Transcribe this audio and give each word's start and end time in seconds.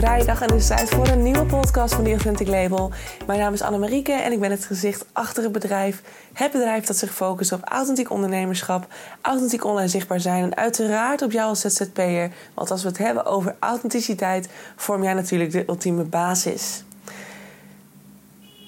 vrijdag 0.00 0.40
en 0.40 0.48
het 0.48 0.60
is 0.60 0.66
tijd 0.66 0.90
voor 0.90 1.08
een 1.08 1.22
nieuwe 1.22 1.44
podcast 1.44 1.94
van 1.94 2.04
The 2.04 2.10
Authentic 2.10 2.46
Label. 2.48 2.90
Mijn 3.26 3.38
naam 3.38 3.52
is 3.52 3.62
Annemarieke 3.62 4.12
en 4.12 4.32
ik 4.32 4.40
ben 4.40 4.50
het 4.50 4.64
gezicht 4.64 5.04
achter 5.12 5.42
het 5.42 5.52
bedrijf. 5.52 6.02
Het 6.32 6.52
bedrijf 6.52 6.84
dat 6.84 6.96
zich 6.96 7.14
focust 7.14 7.52
op 7.52 7.60
authentiek 7.64 8.10
ondernemerschap, 8.10 8.86
authentiek 9.20 9.64
online 9.64 9.88
zichtbaar 9.88 10.20
zijn 10.20 10.42
en 10.42 10.56
uiteraard 10.56 11.22
op 11.22 11.32
jou 11.32 11.48
als 11.48 11.60
ZZP'er. 11.60 12.30
Want 12.54 12.70
als 12.70 12.82
we 12.82 12.88
het 12.88 12.98
hebben 12.98 13.24
over 13.24 13.56
authenticiteit, 13.58 14.48
vorm 14.76 15.02
jij 15.02 15.14
natuurlijk 15.14 15.52
de 15.52 15.64
ultieme 15.66 16.04
basis. 16.04 16.84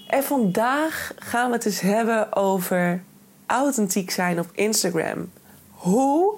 En 0.06 0.22
vandaag 0.22 1.12
gaan 1.18 1.46
we 1.46 1.54
het 1.54 1.62
dus 1.62 1.80
hebben 1.80 2.36
over 2.36 3.02
authentiek 3.46 4.10
zijn 4.10 4.38
op 4.38 4.48
Instagram. 4.52 5.30
Hoe 5.70 6.34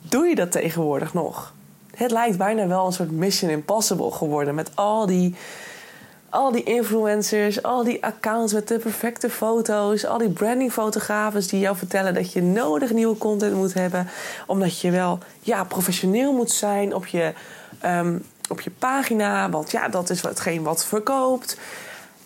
doe 0.00 0.26
je 0.26 0.34
dat 0.34 0.52
tegenwoordig 0.52 1.14
nog? 1.14 1.56
Het 1.98 2.10
lijkt 2.10 2.38
bijna 2.38 2.66
wel 2.66 2.86
een 2.86 2.92
soort 2.92 3.10
mission 3.10 3.50
impossible 3.50 4.10
geworden 4.10 4.54
met 4.54 4.70
al 4.74 5.06
die, 5.06 5.34
al 6.28 6.52
die 6.52 6.62
influencers, 6.62 7.62
al 7.62 7.84
die 7.84 8.04
accounts 8.04 8.52
met 8.52 8.68
de 8.68 8.78
perfecte 8.78 9.30
foto's, 9.30 10.06
al 10.06 10.18
die 10.18 10.30
brandingfotografen 10.30 11.48
die 11.48 11.60
jou 11.60 11.76
vertellen 11.76 12.14
dat 12.14 12.32
je 12.32 12.42
nodig 12.42 12.92
nieuwe 12.92 13.18
content 13.18 13.54
moet 13.54 13.74
hebben, 13.74 14.08
omdat 14.46 14.80
je 14.80 14.90
wel 14.90 15.18
ja, 15.40 15.64
professioneel 15.64 16.32
moet 16.32 16.50
zijn 16.50 16.94
op 16.94 17.06
je, 17.06 17.32
um, 17.84 18.24
op 18.48 18.60
je 18.60 18.70
pagina, 18.70 19.50
want 19.50 19.70
ja, 19.70 19.88
dat 19.88 20.10
is 20.10 20.22
hetgeen 20.22 20.62
wat 20.62 20.84
verkoopt. 20.84 21.58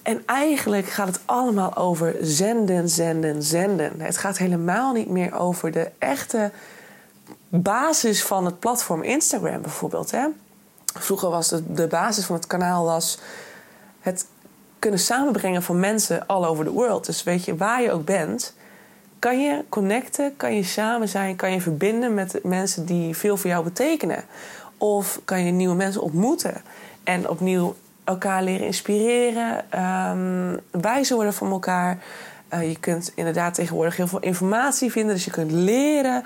En 0.03 0.23
eigenlijk 0.27 0.87
gaat 0.87 1.07
het 1.07 1.21
allemaal 1.25 1.77
over 1.77 2.17
zenden, 2.21 2.89
zenden, 2.89 3.43
zenden. 3.43 3.93
Het 4.01 4.17
gaat 4.17 4.39
helemaal 4.39 4.93
niet 4.93 5.09
meer 5.09 5.35
over 5.35 5.71
de 5.71 5.91
echte 5.99 6.51
basis 7.61 8.25
van 8.25 8.45
het 8.45 8.59
platform 8.59 9.03
Instagram 9.03 9.63
bijvoorbeeld. 9.63 10.11
Hè? 10.11 10.27
Vroeger 10.95 11.31
was 11.31 11.49
de, 11.49 11.73
de 11.73 11.87
basis 11.87 12.25
van 12.25 12.37
het 12.37 12.47
kanaal 12.47 12.85
was 12.85 13.19
het 14.01 14.27
kunnen 14.79 15.01
samenbrengen 15.01 15.63
van 15.63 15.81
mensen 15.81 16.27
all 16.27 16.45
over 16.45 16.65
the 16.65 16.73
world. 16.73 17.07
Dus 17.07 17.23
weet 17.23 17.45
je, 17.45 17.57
waar 17.57 17.83
je 17.83 17.93
ook 17.93 18.05
bent, 18.05 18.55
kan 19.19 19.41
je 19.41 19.65
connecten, 19.69 20.37
kan 20.37 20.55
je 20.55 20.63
samen 20.63 21.09
zijn, 21.09 21.37
kan 21.37 21.53
je 21.53 21.61
verbinden 21.61 22.15
met 22.15 22.39
mensen 22.43 22.87
die 22.87 23.17
veel 23.17 23.37
voor 23.37 23.51
jou 23.51 23.65
betekenen. 23.65 24.25
Of 24.79 25.21
kan 25.25 25.45
je 25.45 25.53
nieuwe 25.53 25.75
mensen 25.75 26.03
ontmoeten 26.03 26.63
en 27.05 27.29
opnieuw 27.29 27.75
elkaar 28.05 28.43
leren 28.43 28.67
inspireren, 28.67 29.81
um, 30.11 30.61
wijzer 30.71 31.15
worden 31.15 31.35
van 31.35 31.51
elkaar. 31.51 31.99
Uh, 32.55 32.69
je 32.69 32.79
kunt 32.79 33.13
inderdaad 33.15 33.55
tegenwoordig 33.55 33.97
heel 33.97 34.07
veel 34.07 34.21
informatie 34.21 34.91
vinden, 34.91 35.15
dus 35.15 35.25
je 35.25 35.31
kunt 35.31 35.51
leren 35.51 36.25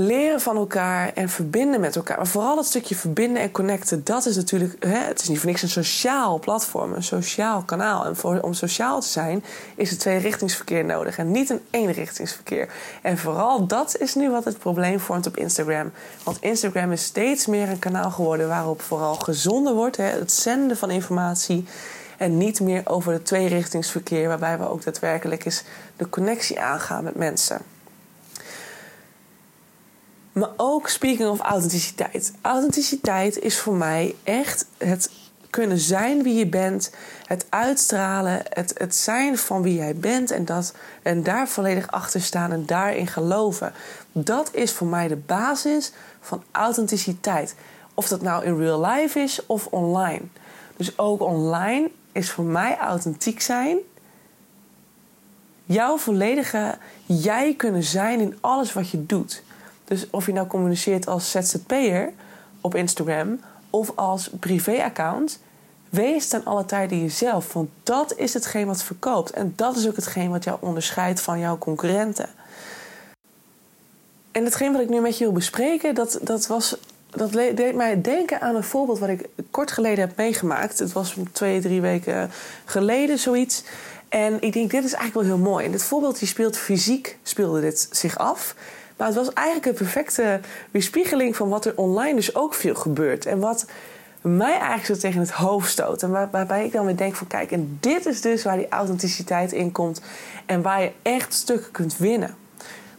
leren 0.00 0.40
van 0.40 0.56
elkaar 0.56 1.12
en 1.14 1.28
verbinden 1.28 1.80
met 1.80 1.96
elkaar. 1.96 2.16
Maar 2.16 2.26
vooral 2.26 2.56
dat 2.56 2.66
stukje 2.66 2.94
verbinden 2.94 3.42
en 3.42 3.50
connecten, 3.50 4.04
dat 4.04 4.26
is 4.26 4.36
natuurlijk, 4.36 4.84
hè, 4.84 4.98
het 4.98 5.22
is 5.22 5.28
niet 5.28 5.38
voor 5.38 5.48
niks 5.48 5.62
een 5.62 5.68
sociaal 5.68 6.38
platform, 6.38 6.92
een 6.92 7.02
sociaal 7.02 7.62
kanaal. 7.62 8.04
En 8.04 8.42
om 8.42 8.54
sociaal 8.54 9.00
te 9.00 9.08
zijn, 9.08 9.44
is 9.76 9.90
het 9.90 10.00
tweerichtingsverkeer 10.00 10.84
nodig 10.84 11.18
en 11.18 11.30
niet 11.30 11.50
een 11.50 11.60
eenrichtingsverkeer. 11.70 12.68
En 13.02 13.18
vooral 13.18 13.66
dat 13.66 13.96
is 13.98 14.14
nu 14.14 14.30
wat 14.30 14.44
het 14.44 14.58
probleem 14.58 15.00
vormt 15.00 15.26
op 15.26 15.36
Instagram. 15.36 15.92
Want 16.24 16.40
Instagram 16.40 16.92
is 16.92 17.04
steeds 17.04 17.46
meer 17.46 17.68
een 17.68 17.78
kanaal 17.78 18.10
geworden 18.10 18.48
waarop 18.48 18.82
vooral 18.82 19.14
gezonden 19.14 19.74
wordt, 19.74 19.96
hè, 19.96 20.04
het 20.04 20.32
zenden 20.32 20.76
van 20.76 20.90
informatie. 20.90 21.64
En 22.16 22.36
niet 22.38 22.60
meer 22.60 22.82
over 22.84 23.12
het 23.12 23.26
tweerichtingsverkeer, 23.26 24.28
waarbij 24.28 24.58
we 24.58 24.68
ook 24.68 24.84
daadwerkelijk 24.84 25.44
eens 25.44 25.62
de 25.96 26.08
connectie 26.08 26.60
aangaan 26.60 27.04
met 27.04 27.14
mensen. 27.14 27.60
Maar 30.32 30.50
ook 30.56 30.88
speaking 30.88 31.28
of 31.28 31.40
authenticiteit. 31.40 32.32
Authenticiteit 32.40 33.38
is 33.38 33.58
voor 33.58 33.74
mij 33.74 34.14
echt 34.24 34.66
het 34.78 35.10
kunnen 35.50 35.78
zijn 35.78 36.22
wie 36.22 36.34
je 36.34 36.46
bent, 36.46 36.90
het 37.26 37.46
uitstralen, 37.48 38.42
het, 38.48 38.72
het 38.78 38.96
zijn 38.96 39.38
van 39.38 39.62
wie 39.62 39.74
jij 39.74 39.96
bent 39.96 40.30
en, 40.30 40.44
dat, 40.44 40.74
en 41.02 41.22
daar 41.22 41.48
volledig 41.48 41.90
achter 41.90 42.20
staan 42.20 42.52
en 42.52 42.66
daarin 42.66 43.06
geloven. 43.06 43.72
Dat 44.12 44.50
is 44.54 44.72
voor 44.72 44.86
mij 44.86 45.08
de 45.08 45.16
basis 45.16 45.92
van 46.20 46.42
authenticiteit. 46.50 47.54
Of 47.94 48.08
dat 48.08 48.22
nou 48.22 48.44
in 48.44 48.58
real 48.58 48.86
life 48.86 49.20
is 49.20 49.46
of 49.46 49.66
online. 49.66 50.22
Dus 50.76 50.98
ook 50.98 51.20
online 51.20 51.90
is 52.12 52.30
voor 52.30 52.44
mij 52.44 52.78
authentiek 52.78 53.40
zijn. 53.40 53.78
Jouw 55.64 55.96
volledige 55.96 56.78
jij 57.06 57.54
kunnen 57.54 57.82
zijn 57.82 58.20
in 58.20 58.38
alles 58.40 58.72
wat 58.72 58.90
je 58.90 59.06
doet. 59.06 59.42
Dus 59.90 60.06
of 60.10 60.26
je 60.26 60.32
nou 60.32 60.46
communiceert 60.46 61.06
als 61.06 61.30
ZZP'er 61.30 62.12
op 62.60 62.74
Instagram 62.74 63.40
of 63.70 63.92
als 63.94 64.30
privéaccount, 64.40 65.40
wees 65.88 66.28
ten 66.28 66.44
alle 66.44 66.64
tijde 66.64 67.00
jezelf. 67.00 67.52
Want 67.52 67.70
dat 67.82 68.16
is 68.16 68.34
hetgeen 68.34 68.66
wat 68.66 68.82
verkoopt. 68.82 69.30
En 69.30 69.52
dat 69.56 69.76
is 69.76 69.88
ook 69.88 69.96
hetgeen 69.96 70.30
wat 70.30 70.44
jou 70.44 70.58
onderscheidt 70.60 71.20
van 71.20 71.38
jouw 71.38 71.58
concurrenten. 71.58 72.28
En 74.32 74.44
hetgeen 74.44 74.72
wat 74.72 74.82
ik 74.82 74.88
nu 74.88 75.00
met 75.00 75.18
je 75.18 75.24
wil 75.24 75.32
bespreken, 75.32 75.94
dat, 75.94 76.18
dat, 76.22 76.46
was, 76.46 76.76
dat 77.10 77.32
deed 77.32 77.74
mij 77.74 78.00
denken 78.00 78.40
aan 78.40 78.54
een 78.54 78.64
voorbeeld 78.64 78.98
wat 78.98 79.08
ik 79.08 79.28
kort 79.50 79.70
geleden 79.70 80.06
heb 80.06 80.16
meegemaakt. 80.16 80.78
Het 80.78 80.92
was 80.92 81.14
twee, 81.32 81.60
drie 81.60 81.80
weken 81.80 82.30
geleden 82.64 83.18
zoiets. 83.18 83.64
En 84.08 84.42
ik 84.42 84.52
denk, 84.52 84.70
dit 84.70 84.84
is 84.84 84.92
eigenlijk 84.92 85.26
wel 85.26 85.36
heel 85.36 85.50
mooi. 85.50 85.64
En 85.64 85.72
dit 85.72 85.82
voorbeeld 85.82 86.18
die 86.18 86.28
speelt 86.28 86.56
fysiek, 86.56 87.18
speelde 87.22 87.60
dit 87.60 87.88
zich 87.90 88.18
af. 88.18 88.54
Maar 89.00 89.08
het 89.08 89.18
was 89.18 89.32
eigenlijk 89.32 89.66
een 89.66 89.74
perfecte 89.74 90.40
weerspiegeling 90.70 91.36
van 91.36 91.48
wat 91.48 91.64
er 91.64 91.76
online 91.76 92.14
dus 92.14 92.34
ook 92.34 92.54
veel 92.54 92.74
gebeurt. 92.74 93.26
En 93.26 93.38
wat 93.38 93.66
mij 94.20 94.52
eigenlijk 94.52 94.84
zo 94.84 94.96
tegen 94.96 95.20
het 95.20 95.30
hoofd 95.30 95.70
stoot. 95.70 96.02
En 96.02 96.10
waar, 96.10 96.28
waarbij 96.30 96.64
ik 96.64 96.72
dan 96.72 96.86
weer 96.86 96.96
denk 96.96 97.14
van 97.14 97.26
kijk, 97.26 97.52
en 97.52 97.76
dit 97.80 98.06
is 98.06 98.20
dus 98.20 98.44
waar 98.44 98.56
die 98.56 98.68
authenticiteit 98.68 99.52
in 99.52 99.72
komt. 99.72 100.02
En 100.46 100.62
waar 100.62 100.82
je 100.82 100.92
echt 101.02 101.34
stukken 101.34 101.70
kunt 101.70 101.96
winnen. 101.96 102.36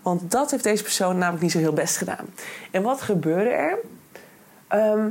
Want 0.02 0.32
dat 0.32 0.52
heeft 0.52 0.64
deze 0.64 0.84
persoon 0.84 1.18
namelijk 1.18 1.44
niet 1.44 1.52
zo 1.52 1.58
heel 1.58 1.74
best 1.74 1.98
gedaan. 1.98 2.26
En 2.72 2.82
wat 2.82 3.02
gebeurde 3.02 3.50
er? 3.50 3.78
Ehm, 4.68 5.08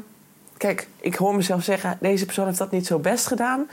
kijk, 0.57 0.89
ik 1.01 1.15
hoor 1.15 1.35
mezelf 1.35 1.65
zeggen, 1.65 1.99
deze 2.01 2.25
persoon 2.25 2.47
heeft 2.47 2.59
dat 2.59 2.71
niet 2.71 2.87
zo 2.87 2.99
best 2.99 3.27
gedaan 3.27 3.69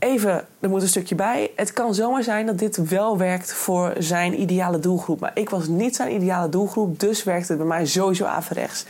even, 0.00 0.46
er 0.60 0.68
moet 0.68 0.82
een 0.82 0.88
stukje 0.88 1.14
bij. 1.14 1.50
Het 1.56 1.72
kan 1.72 1.94
zomaar 1.94 2.22
zijn 2.22 2.46
dat 2.46 2.58
dit 2.58 2.88
wel 2.88 3.18
werkt 3.18 3.52
voor 3.52 3.92
zijn 3.98 4.40
ideale 4.40 4.78
doelgroep. 4.78 5.20
Maar 5.20 5.30
ik 5.34 5.50
was 5.50 5.66
niet 5.66 5.96
zijn 5.96 6.14
ideale 6.14 6.48
doelgroep, 6.48 7.00
dus 7.00 7.24
werkte 7.24 7.48
het 7.48 7.58
bij 7.58 7.66
mij 7.66 7.86
sowieso 7.86 8.24
averechts. 8.24 8.84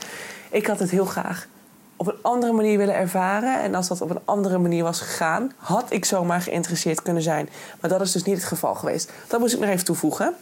Ik 0.50 0.66
had 0.66 0.78
het 0.78 0.90
heel 0.90 1.04
graag 1.04 1.48
op 1.96 2.06
een 2.06 2.18
andere 2.22 2.52
manier 2.52 2.78
willen 2.78 2.94
ervaren. 2.94 3.60
En 3.60 3.74
als 3.74 3.88
dat 3.88 4.00
op 4.00 4.10
een 4.10 4.20
andere 4.24 4.58
manier 4.58 4.82
was 4.82 5.00
gegaan, 5.00 5.52
had 5.56 5.84
ik 5.88 6.04
zomaar 6.04 6.40
geïnteresseerd 6.40 7.02
kunnen 7.02 7.22
zijn. 7.22 7.48
Maar 7.80 7.90
dat 7.90 8.00
is 8.00 8.12
dus 8.12 8.24
niet 8.24 8.36
het 8.36 8.44
geval 8.44 8.74
geweest. 8.74 9.12
Dat 9.26 9.40
moest 9.40 9.54
ik 9.54 9.60
nog 9.60 9.68
even 9.68 9.84
toevoegen. 9.84 10.34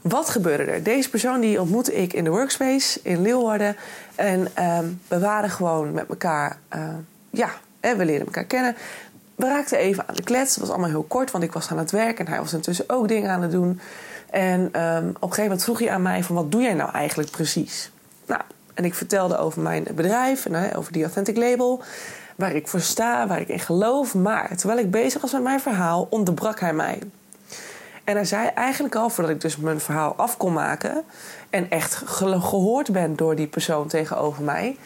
Wat 0.00 0.28
gebeurde 0.28 0.64
er? 0.64 0.82
Deze 0.82 1.10
persoon 1.10 1.40
die 1.40 1.60
ontmoette 1.60 1.94
ik 1.94 2.12
in 2.12 2.24
de 2.24 2.30
workspace 2.30 3.00
in 3.02 3.22
Leeuwarden. 3.22 3.76
En 4.14 4.48
ehm, 4.54 4.84
we 5.08 5.18
waren 5.18 5.50
gewoon 5.50 5.92
met 5.92 6.08
elkaar, 6.08 6.58
uh, 6.74 6.88
ja, 7.30 7.50
we 7.80 8.04
leerden 8.04 8.26
elkaar 8.26 8.44
kennen 8.44 8.76
we 9.36 9.46
raakten 9.46 9.78
even 9.78 10.08
aan 10.08 10.14
de 10.14 10.22
klets. 10.22 10.50
Het 10.50 10.60
was 10.60 10.68
allemaal 10.70 10.88
heel 10.90 11.02
kort, 11.08 11.30
want 11.30 11.44
ik 11.44 11.52
was 11.52 11.70
aan 11.70 11.78
het 11.78 11.90
werk 11.90 12.18
en 12.18 12.28
hij 12.28 12.38
was 12.38 12.52
intussen 12.52 12.84
ook 12.88 13.08
dingen 13.08 13.30
aan 13.30 13.42
het 13.42 13.50
doen. 13.50 13.80
En 14.30 14.60
um, 14.60 15.08
op 15.08 15.14
een 15.14 15.20
gegeven 15.20 15.42
moment 15.42 15.62
vroeg 15.62 15.78
hij 15.78 15.90
aan 15.90 16.02
mij: 16.02 16.22
van 16.22 16.34
wat 16.34 16.52
doe 16.52 16.62
jij 16.62 16.74
nou 16.74 16.90
eigenlijk 16.90 17.30
precies? 17.30 17.90
Nou, 18.26 18.40
en 18.74 18.84
ik 18.84 18.94
vertelde 18.94 19.38
over 19.38 19.62
mijn 19.62 19.86
bedrijf 19.94 20.46
over 20.76 20.92
die 20.92 21.02
Authentic 21.02 21.36
Label, 21.36 21.82
waar 22.36 22.54
ik 22.54 22.68
voor 22.68 22.80
sta, 22.80 23.26
waar 23.26 23.40
ik 23.40 23.48
in 23.48 23.60
geloof. 23.60 24.14
Maar 24.14 24.56
terwijl 24.56 24.78
ik 24.78 24.90
bezig 24.90 25.20
was 25.20 25.32
met 25.32 25.42
mijn 25.42 25.60
verhaal, 25.60 26.06
onderbrak 26.10 26.60
hij 26.60 26.72
mij. 26.72 26.98
En 28.04 28.14
hij 28.14 28.24
zei 28.24 28.48
eigenlijk 28.48 28.94
al, 28.94 29.08
voordat 29.10 29.32
ik 29.34 29.40
dus 29.40 29.56
mijn 29.56 29.80
verhaal 29.80 30.14
af 30.16 30.36
kon 30.36 30.52
maken 30.52 31.04
en 31.50 31.70
echt 31.70 31.94
gehoord 32.40 32.92
ben 32.92 33.16
door 33.16 33.36
die 33.36 33.46
persoon 33.46 33.88
tegenover 33.88 34.42
mij, 34.42 34.76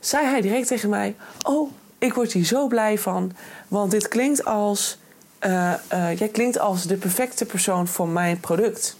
zei 0.00 0.26
hij 0.26 0.40
direct 0.40 0.66
tegen 0.66 0.88
mij: 0.88 1.16
Oh, 1.42 1.70
ik 2.02 2.14
word 2.14 2.32
hier 2.32 2.44
zo 2.44 2.66
blij 2.66 2.98
van. 2.98 3.32
Want 3.68 3.90
dit 3.90 4.08
klinkt 4.08 4.44
als. 4.44 4.98
Uh, 5.46 5.72
uh, 5.92 6.18
jij 6.18 6.28
klinkt 6.28 6.58
als 6.58 6.86
de 6.86 6.96
perfecte 6.96 7.44
persoon 7.44 7.88
voor 7.88 8.08
mijn 8.08 8.40
product. 8.40 8.96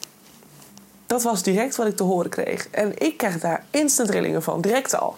Dat 1.07 1.23
was 1.23 1.43
direct 1.43 1.77
wat 1.77 1.87
ik 1.87 1.97
te 1.97 2.03
horen 2.03 2.31
kreeg. 2.31 2.69
En 2.71 2.99
ik 2.99 3.17
krijg 3.17 3.41
daar 3.41 3.65
instant 3.71 4.09
trillingen 4.09 4.43
van, 4.43 4.61
direct 4.61 4.95
al. 4.95 5.15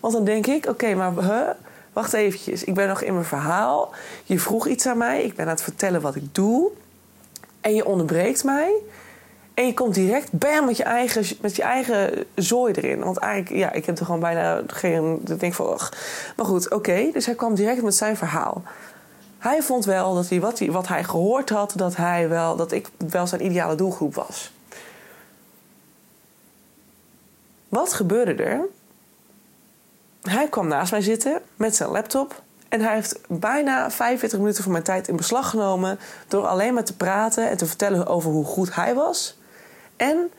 Want 0.00 0.14
dan 0.14 0.24
denk 0.24 0.46
ik, 0.46 0.66
oké, 0.66 0.94
maar 0.94 1.12
huh, 1.12 1.48
wacht 1.92 2.12
eventjes. 2.12 2.64
Ik 2.64 2.74
ben 2.74 2.88
nog 2.88 3.02
in 3.02 3.12
mijn 3.12 3.24
verhaal. 3.24 3.94
Je 4.24 4.38
vroeg 4.38 4.66
iets 4.66 4.86
aan 4.86 4.98
mij. 4.98 5.22
Ik 5.22 5.34
ben 5.34 5.44
aan 5.44 5.52
het 5.52 5.62
vertellen 5.62 6.00
wat 6.00 6.14
ik 6.14 6.34
doe. 6.34 6.70
En 7.60 7.74
je 7.74 7.86
onderbreekt 7.86 8.44
mij. 8.44 8.72
En 9.62 9.68
je 9.68 9.74
komt 9.74 9.94
direct 9.94 10.32
bam 10.32 10.64
met 10.64 10.76
je 10.76 10.82
eigen, 10.82 11.36
met 11.40 11.56
je 11.56 11.62
eigen 11.62 12.24
zooi 12.34 12.72
erin. 12.72 13.04
Want 13.04 13.16
eigenlijk, 13.16 13.62
ja, 13.62 13.72
ik 13.72 13.86
heb 13.86 13.98
er 13.98 14.04
gewoon 14.04 14.20
bijna 14.20 14.62
geen. 14.66 15.20
Ik 15.26 15.40
denk 15.40 15.54
van. 15.54 15.78
Maar 16.36 16.46
goed, 16.46 16.70
oké. 16.70 17.10
Dus 17.12 17.26
hij 17.26 17.34
kwam 17.34 17.54
direct 17.54 17.82
met 17.82 17.94
zijn 17.94 18.16
verhaal. 18.16 18.62
Hij 19.38 19.62
vond 19.62 19.84
wel 19.84 20.14
dat 20.14 20.28
hij 20.28 20.40
wat, 20.40 20.58
hij 20.58 20.70
wat 20.70 20.88
hij 20.88 21.04
gehoord 21.04 21.50
had, 21.50 21.72
dat, 21.76 21.96
hij 21.96 22.28
wel, 22.28 22.56
dat 22.56 22.72
ik 22.72 22.88
wel 22.96 23.26
zijn 23.26 23.44
ideale 23.44 23.74
doelgroep 23.74 24.14
was. 24.14 24.52
Wat 27.68 27.92
gebeurde 27.92 28.42
er? 28.42 28.60
hij 30.22 30.48
kwam 30.48 30.68
naast 30.68 30.90
mij 30.90 31.00
zitten 31.00 31.42
met 31.56 31.76
zijn 31.76 31.90
laptop. 31.90 32.42
En 32.68 32.80
hij 32.80 32.94
heeft 32.94 33.18
bijna 33.28 33.90
45 33.90 34.38
minuten 34.38 34.62
van 34.62 34.72
mijn 34.72 34.84
tijd 34.84 35.08
in 35.08 35.16
beslag 35.16 35.50
genomen 35.50 35.98
door 36.28 36.46
alleen 36.46 36.74
maar 36.74 36.84
te 36.84 36.96
praten 36.96 37.50
en 37.50 37.56
te 37.56 37.66
vertellen 37.66 38.06
over 38.06 38.30
hoe 38.30 38.44
goed 38.44 38.74
hij 38.74 38.94
was. 38.94 39.40
En 39.96 40.30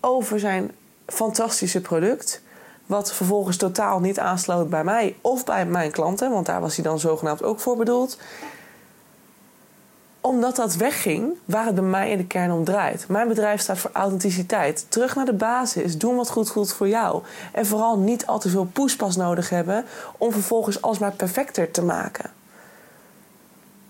over 0.00 0.40
zijn 0.40 0.70
fantastische 1.06 1.80
product. 1.80 2.42
Wat 2.86 3.12
vervolgens 3.12 3.56
totaal 3.56 4.00
niet 4.00 4.18
aansloot 4.18 4.70
bij 4.70 4.84
mij 4.84 5.16
of 5.20 5.44
bij 5.44 5.66
mijn 5.66 5.90
klanten, 5.90 6.30
want 6.30 6.46
daar 6.46 6.60
was 6.60 6.74
hij 6.74 6.84
dan 6.84 6.98
zogenaamd 6.98 7.42
ook 7.42 7.60
voor 7.60 7.76
bedoeld 7.76 8.18
omdat 10.20 10.56
dat 10.56 10.74
wegging 10.74 11.32
waar 11.44 11.66
het 11.66 11.74
bij 11.74 11.84
mij 11.84 12.10
in 12.10 12.18
de 12.18 12.26
kern 12.26 12.52
om 12.52 12.64
draait. 12.64 13.08
Mijn 13.08 13.28
bedrijf 13.28 13.60
staat 13.60 13.78
voor 13.78 13.90
authenticiteit. 13.92 14.86
Terug 14.88 15.14
naar 15.14 15.24
de 15.24 15.32
basis. 15.32 15.98
Doen 15.98 16.16
wat 16.16 16.30
goed 16.30 16.50
voelt 16.50 16.72
voor 16.72 16.88
jou. 16.88 17.22
En 17.52 17.66
vooral 17.66 17.98
niet 17.98 18.26
al 18.26 18.38
te 18.38 18.48
veel 18.48 18.64
poespas 18.64 19.16
nodig 19.16 19.50
hebben 19.50 19.84
om 20.18 20.32
vervolgens 20.32 20.82
alles 20.82 20.98
maar 20.98 21.12
perfecter 21.12 21.70
te 21.70 21.82
maken. 21.82 22.30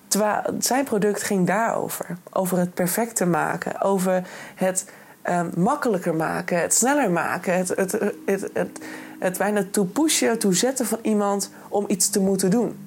Terwijl 0.08 0.42
zijn 0.58 0.84
product 0.84 1.22
ging 1.22 1.46
daarover. 1.46 2.16
Over 2.32 2.58
het 2.58 2.74
perfecter 2.74 3.28
maken. 3.28 3.80
Over 3.80 4.26
het 4.54 4.84
um, 5.28 5.50
makkelijker 5.56 6.14
maken. 6.14 6.60
Het 6.60 6.74
sneller 6.74 7.10
maken. 7.10 7.54
Het, 7.54 7.68
het, 7.68 7.92
het, 7.92 8.14
het, 8.26 8.50
het, 8.52 8.80
het 9.18 9.38
bijna 9.38 9.64
toe 9.70 9.86
pushen, 9.86 10.38
toe 10.38 10.54
zetten 10.54 10.86
van 10.86 10.98
iemand 11.02 11.50
om 11.68 11.84
iets 11.88 12.10
te 12.10 12.20
moeten 12.20 12.50
doen. 12.50 12.86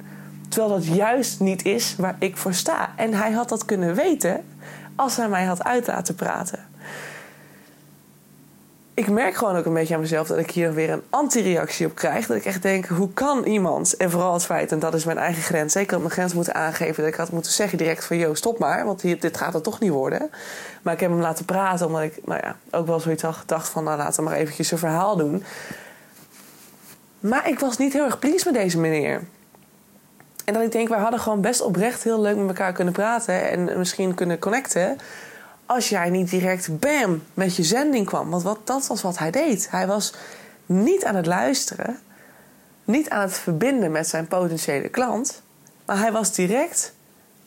Terwijl 0.50 0.74
dat 0.74 0.86
juist 0.86 1.40
niet 1.40 1.66
is 1.66 1.96
waar 1.98 2.16
ik 2.20 2.38
voor 2.38 2.54
sta. 2.54 2.90
En 2.96 3.14
hij 3.14 3.32
had 3.32 3.50
dat 3.50 3.66
kunnen 3.66 3.96
weten 3.96 4.44
als 4.96 5.18
hij 5.18 5.30
mij 5.30 5.46
had 5.46 5.64
uit 5.64 5.88
laten 5.88 6.16
praten. 6.16 6.60
Ik 8.96 9.10
merk 9.10 9.36
gewoon 9.36 9.56
ook 9.56 9.66
een 9.66 9.74
beetje 9.74 9.94
aan 9.94 10.00
mezelf 10.00 10.28
dat 10.28 10.38
ik 10.38 10.52
hier 10.52 10.74
weer 10.74 10.90
een 10.90 11.04
antireactie 11.10 11.86
op 11.86 11.96
krijg. 11.96 12.28
Dat 12.28 12.38
ik 12.38 12.46
echt 12.46 12.62
denk, 12.62 12.86
hoe 12.86 13.14
kan 13.14 13.44
iemand, 13.44 13.98
en 13.98 14.12
vooral 14.12 14.34
het 14.34 14.46
feit, 14.46 14.72
en 14.72 14.80
dat 14.80 14.94
is 14.94 15.06
mijn 15.06 15.18
eigen 15.18 15.44
grens, 15.44 15.74
zeker 15.74 15.96
op 15.96 16.02
mijn 16.02 16.14
grens 16.14 16.34
moeten 16.34 16.56
aangeven, 16.56 17.04
dat 17.04 17.12
ik 17.12 17.18
had 17.18 17.32
moeten 17.32 17.52
zeggen 17.52 17.78
direct 17.78 18.06
van, 18.06 18.18
yo, 18.18 18.34
stop 18.34 18.60
maar, 18.60 18.86
want 18.86 19.02
dit 19.02 19.38
gaat 19.38 19.54
het 19.54 19.64
toch 19.64 19.80
niet 19.80 19.92
worden. 19.92 20.32
Maar 20.82 20.94
ik 20.94 21.00
heb 21.00 21.10
hem 21.10 21.20
laten 21.20 21.46
praten, 21.46 21.86
omdat 21.86 22.02
ik, 22.02 22.20
nou 22.26 22.40
ja, 22.44 22.56
ook 22.72 22.88
wel 22.88 23.00
zoiets 23.00 23.24
had 23.24 23.36
gedacht 23.36 23.70
van, 23.70 23.84
nou 23.84 23.98
laten 23.98 24.24
we 24.24 24.30
maar 24.30 24.40
eventjes 24.40 24.72
een 24.72 24.78
verhaal 24.78 25.18
doen. 25.18 25.44
Maar 27.20 27.50
ik 27.50 27.60
was 27.60 27.78
niet 27.78 27.94
heel 27.94 28.06
erg 28.06 28.20
pleased 28.20 28.46
met 28.46 28.54
deze 28.54 28.80
meneer. 28.80 29.22
En 30.46 30.54
dat 30.54 30.64
ik 30.64 30.72
denk, 30.72 30.90
wij 30.90 31.00
hadden 31.00 31.20
gewoon 31.20 31.42
best 31.42 31.62
oprecht 31.62 32.04
heel 32.04 32.22
leuk 32.22 32.36
met 32.36 32.48
elkaar 32.48 32.74
kunnen 32.74 32.94
praten 32.94 33.50
en 33.50 33.78
misschien 33.78 34.14
kunnen 34.14 34.40
connecten. 34.40 34.98
Als 35.74 35.90
jij 35.90 36.10
niet 36.10 36.30
direct 36.30 36.80
bam 36.80 37.24
met 37.34 37.56
je 37.56 37.64
zending 37.64 38.06
kwam. 38.06 38.30
Want 38.30 38.44
wat, 38.44 38.60
dat 38.64 38.88
was 38.88 39.02
wat 39.02 39.18
hij 39.18 39.32
deed. 39.32 39.68
Hij 39.70 39.88
was 39.88 40.14
niet 40.66 41.06
aan 41.06 41.16
het 41.16 41.26
luisteren, 41.26 42.00
niet 42.86 43.10
aan 43.10 43.22
het 43.22 43.38
verbinden 43.38 43.92
met 43.92 44.08
zijn 44.08 44.28
potentiële 44.28 44.90
klant. 44.90 45.42
Maar 45.86 45.98
hij 45.98 46.12
was 46.12 46.34
direct 46.34 46.94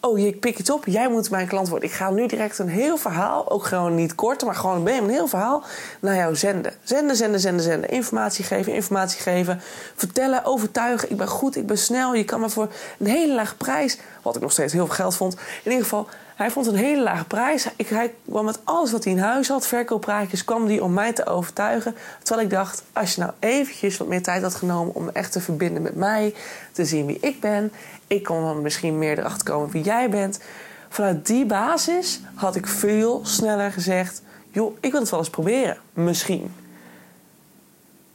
oh, 0.01 0.19
ik 0.19 0.41
pik 0.41 0.57
het 0.57 0.71
op, 0.71 0.87
jij 0.87 1.09
moet 1.09 1.31
mijn 1.31 1.47
klant 1.47 1.69
worden. 1.69 1.89
Ik 1.89 1.95
ga 1.95 2.11
nu 2.11 2.27
direct 2.27 2.59
een 2.59 2.69
heel 2.69 2.97
verhaal, 2.97 3.51
ook 3.51 3.65
gewoon 3.65 3.95
niet 3.95 4.15
kort, 4.15 4.45
maar 4.45 4.55
gewoon 4.55 4.87
een 4.87 5.11
heel 5.11 5.27
verhaal 5.27 5.63
naar 6.01 6.17
jou 6.17 6.37
zenden. 6.37 6.73
Zenden, 6.83 7.17
zenden, 7.17 7.41
zenden, 7.41 7.65
zenden. 7.65 7.91
Informatie 7.91 8.45
geven, 8.45 8.73
informatie 8.75 9.21
geven. 9.21 9.61
Vertellen, 9.97 10.45
overtuigen. 10.45 11.11
Ik 11.11 11.17
ben 11.17 11.29
goed, 11.29 11.57
ik 11.57 11.67
ben 11.67 11.79
snel. 11.79 12.15
Je 12.15 12.25
kan 12.25 12.41
me 12.41 12.49
voor 12.49 12.69
een 12.99 13.07
hele 13.07 13.35
lage 13.35 13.57
prijs, 13.57 13.99
wat 14.23 14.37
ik 14.37 14.43
nog 14.43 14.53
steeds 14.53 14.73
heel 14.73 14.87
veel 14.87 14.95
geld 14.95 15.17
vond, 15.17 15.35
in 15.35 15.71
ieder 15.71 15.83
geval 15.83 16.09
hij 16.37 16.51
vond 16.51 16.67
een 16.67 16.77
hele 16.77 17.03
lage 17.03 17.25
prijs. 17.25 17.69
Ik, 17.77 17.89
hij 17.89 18.15
kwam 18.29 18.45
met 18.45 18.59
alles 18.65 18.93
wat 18.93 19.05
hij 19.05 19.13
in 19.13 19.19
huis 19.19 19.49
had, 19.49 19.67
verkooppraatjes, 19.67 20.45
kwam 20.45 20.67
die 20.67 20.83
om 20.83 20.93
mij 20.93 21.13
te 21.13 21.27
overtuigen. 21.27 21.95
Terwijl 22.23 22.47
ik 22.47 22.53
dacht, 22.53 22.83
als 22.93 23.15
je 23.15 23.21
nou 23.21 23.33
eventjes 23.39 23.97
wat 23.97 24.09
meer 24.09 24.23
tijd 24.23 24.43
had 24.43 24.55
genomen 24.55 24.95
om 24.95 25.09
echt 25.09 25.33
te 25.33 25.41
verbinden 25.41 25.83
met 25.83 25.95
mij, 25.95 26.35
te 26.73 26.85
zien 26.85 27.07
wie 27.07 27.19
ik 27.21 27.41
ben, 27.41 27.73
ik 28.07 28.23
kon 28.23 28.41
dan 28.41 28.63
misschien 28.63 28.99
meer 28.99 29.19
erachter 29.19 29.53
komen 29.53 29.71
wie 29.71 29.83
jij 29.83 30.11
bent. 30.11 30.41
Vanuit 30.89 31.27
die 31.27 31.47
basis 31.47 32.21
had 32.35 32.57
ik 32.57 32.67
veel 32.67 33.21
sneller 33.25 33.73
gezegd, 33.73 34.23
joh, 34.51 34.77
ik 34.81 34.91
wil 34.91 35.01
het 35.01 35.11
wel 35.11 35.19
eens 35.19 35.31
proberen, 35.31 35.77
misschien. 35.93 36.55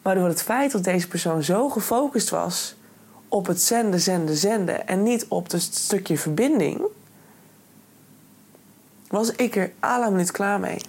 Maar 0.01 0.15
door 0.15 0.27
het 0.27 0.41
feit 0.41 0.71
dat 0.71 0.83
deze 0.83 1.07
persoon 1.07 1.43
zo 1.43 1.69
gefocust 1.69 2.29
was 2.29 2.75
op 3.27 3.47
het 3.47 3.61
zenden, 3.61 3.99
zenden, 3.99 4.35
zenden 4.35 4.87
en 4.87 5.03
niet 5.03 5.25
op 5.27 5.51
het 5.51 5.61
stukje 5.61 6.17
verbinding 6.17 6.81
was 9.11 9.31
ik 9.31 9.55
er 9.55 9.71
la 9.81 10.09
minuut 10.09 10.31
klaar 10.31 10.59
mee. 10.59 10.81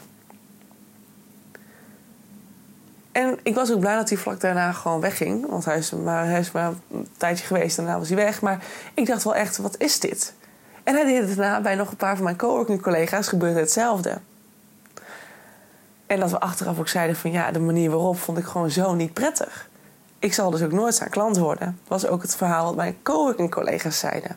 En 3.12 3.38
ik 3.42 3.54
was 3.54 3.72
ook 3.72 3.80
blij 3.80 3.94
dat 3.94 4.08
hij 4.08 4.18
vlak 4.18 4.40
daarna 4.40 4.72
gewoon 4.72 5.00
wegging. 5.00 5.46
Want 5.48 5.64
hij 5.64 5.78
is, 5.78 5.92
maar, 5.92 6.26
hij 6.26 6.44
een 6.90 7.08
tijdje 7.16 7.46
geweest 7.46 7.78
en 7.78 7.84
daarna 7.84 7.98
was 7.98 8.08
hij 8.08 8.16
weg. 8.16 8.40
Maar 8.40 8.64
ik 8.94 9.06
dacht 9.06 9.24
wel 9.24 9.34
echt, 9.34 9.56
wat 9.56 9.74
is 9.78 10.00
dit? 10.00 10.34
En 10.82 10.94
hij 10.94 11.04
deed 11.04 11.28
het 11.28 11.36
daarna 11.36 11.60
bij 11.60 11.74
nog 11.74 11.90
een 11.90 11.96
paar 11.96 12.14
van 12.14 12.24
mijn 12.24 12.36
coworking 12.36 12.82
collega's 12.82 13.28
gebeurde 13.28 13.60
hetzelfde. 13.60 14.18
En 16.06 16.20
dat 16.20 16.30
we 16.30 16.40
achteraf 16.40 16.78
ook 16.78 16.88
zeiden 16.88 17.16
van 17.16 17.30
ja, 17.30 17.50
de 17.50 17.58
manier 17.58 17.90
waarop 17.90 18.18
vond 18.18 18.38
ik 18.38 18.44
gewoon 18.44 18.70
zo 18.70 18.94
niet 18.94 19.12
prettig. 19.12 19.68
Ik 20.18 20.34
zal 20.34 20.50
dus 20.50 20.62
ook 20.62 20.72
nooit 20.72 20.94
zijn 20.94 21.10
klant 21.10 21.36
worden. 21.36 21.78
Was 21.88 22.06
ook 22.06 22.22
het 22.22 22.36
verhaal 22.36 22.64
wat 22.64 22.76
mijn 22.76 22.96
coworking 23.02 23.50
collega's 23.50 23.98
zeiden. 23.98 24.36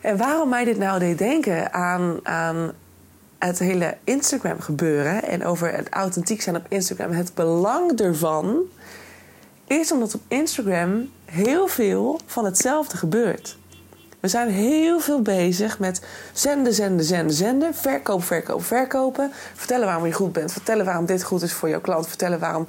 En 0.00 0.16
waarom 0.16 0.48
mij 0.48 0.64
dit 0.64 0.78
nou 0.78 0.98
deed 0.98 1.18
denken 1.18 1.72
aan, 1.72 2.20
aan 2.22 2.72
het 3.38 3.58
hele 3.58 3.96
Instagram 4.04 4.60
gebeuren 4.60 5.22
en 5.22 5.44
over 5.44 5.72
het 5.72 5.88
authentiek 5.88 6.42
zijn 6.42 6.56
op 6.56 6.66
Instagram, 6.68 7.10
het 7.10 7.34
belang 7.34 8.00
ervan, 8.00 8.58
is 9.66 9.92
omdat 9.92 10.14
op 10.14 10.20
Instagram 10.28 11.10
heel 11.24 11.66
veel 11.66 12.20
van 12.26 12.44
hetzelfde 12.44 12.96
gebeurt. 12.96 13.58
We 14.20 14.28
zijn 14.28 14.48
heel 14.48 15.00
veel 15.00 15.22
bezig 15.22 15.78
met 15.78 16.02
zenden, 16.32 16.74
zenden, 16.74 17.04
zenden, 17.04 17.34
zenden. 17.34 17.74
Verkoop, 17.74 18.24
verkoop, 18.24 18.64
verkopen. 18.64 19.30
Vertellen 19.54 19.86
waarom 19.86 20.06
je 20.06 20.12
goed 20.12 20.32
bent. 20.32 20.52
Vertellen 20.52 20.84
waarom 20.84 21.06
dit 21.06 21.22
goed 21.22 21.42
is 21.42 21.52
voor 21.52 21.68
jouw 21.68 21.80
klant. 21.80 22.08
Vertellen 22.08 22.38
waarom. 22.38 22.66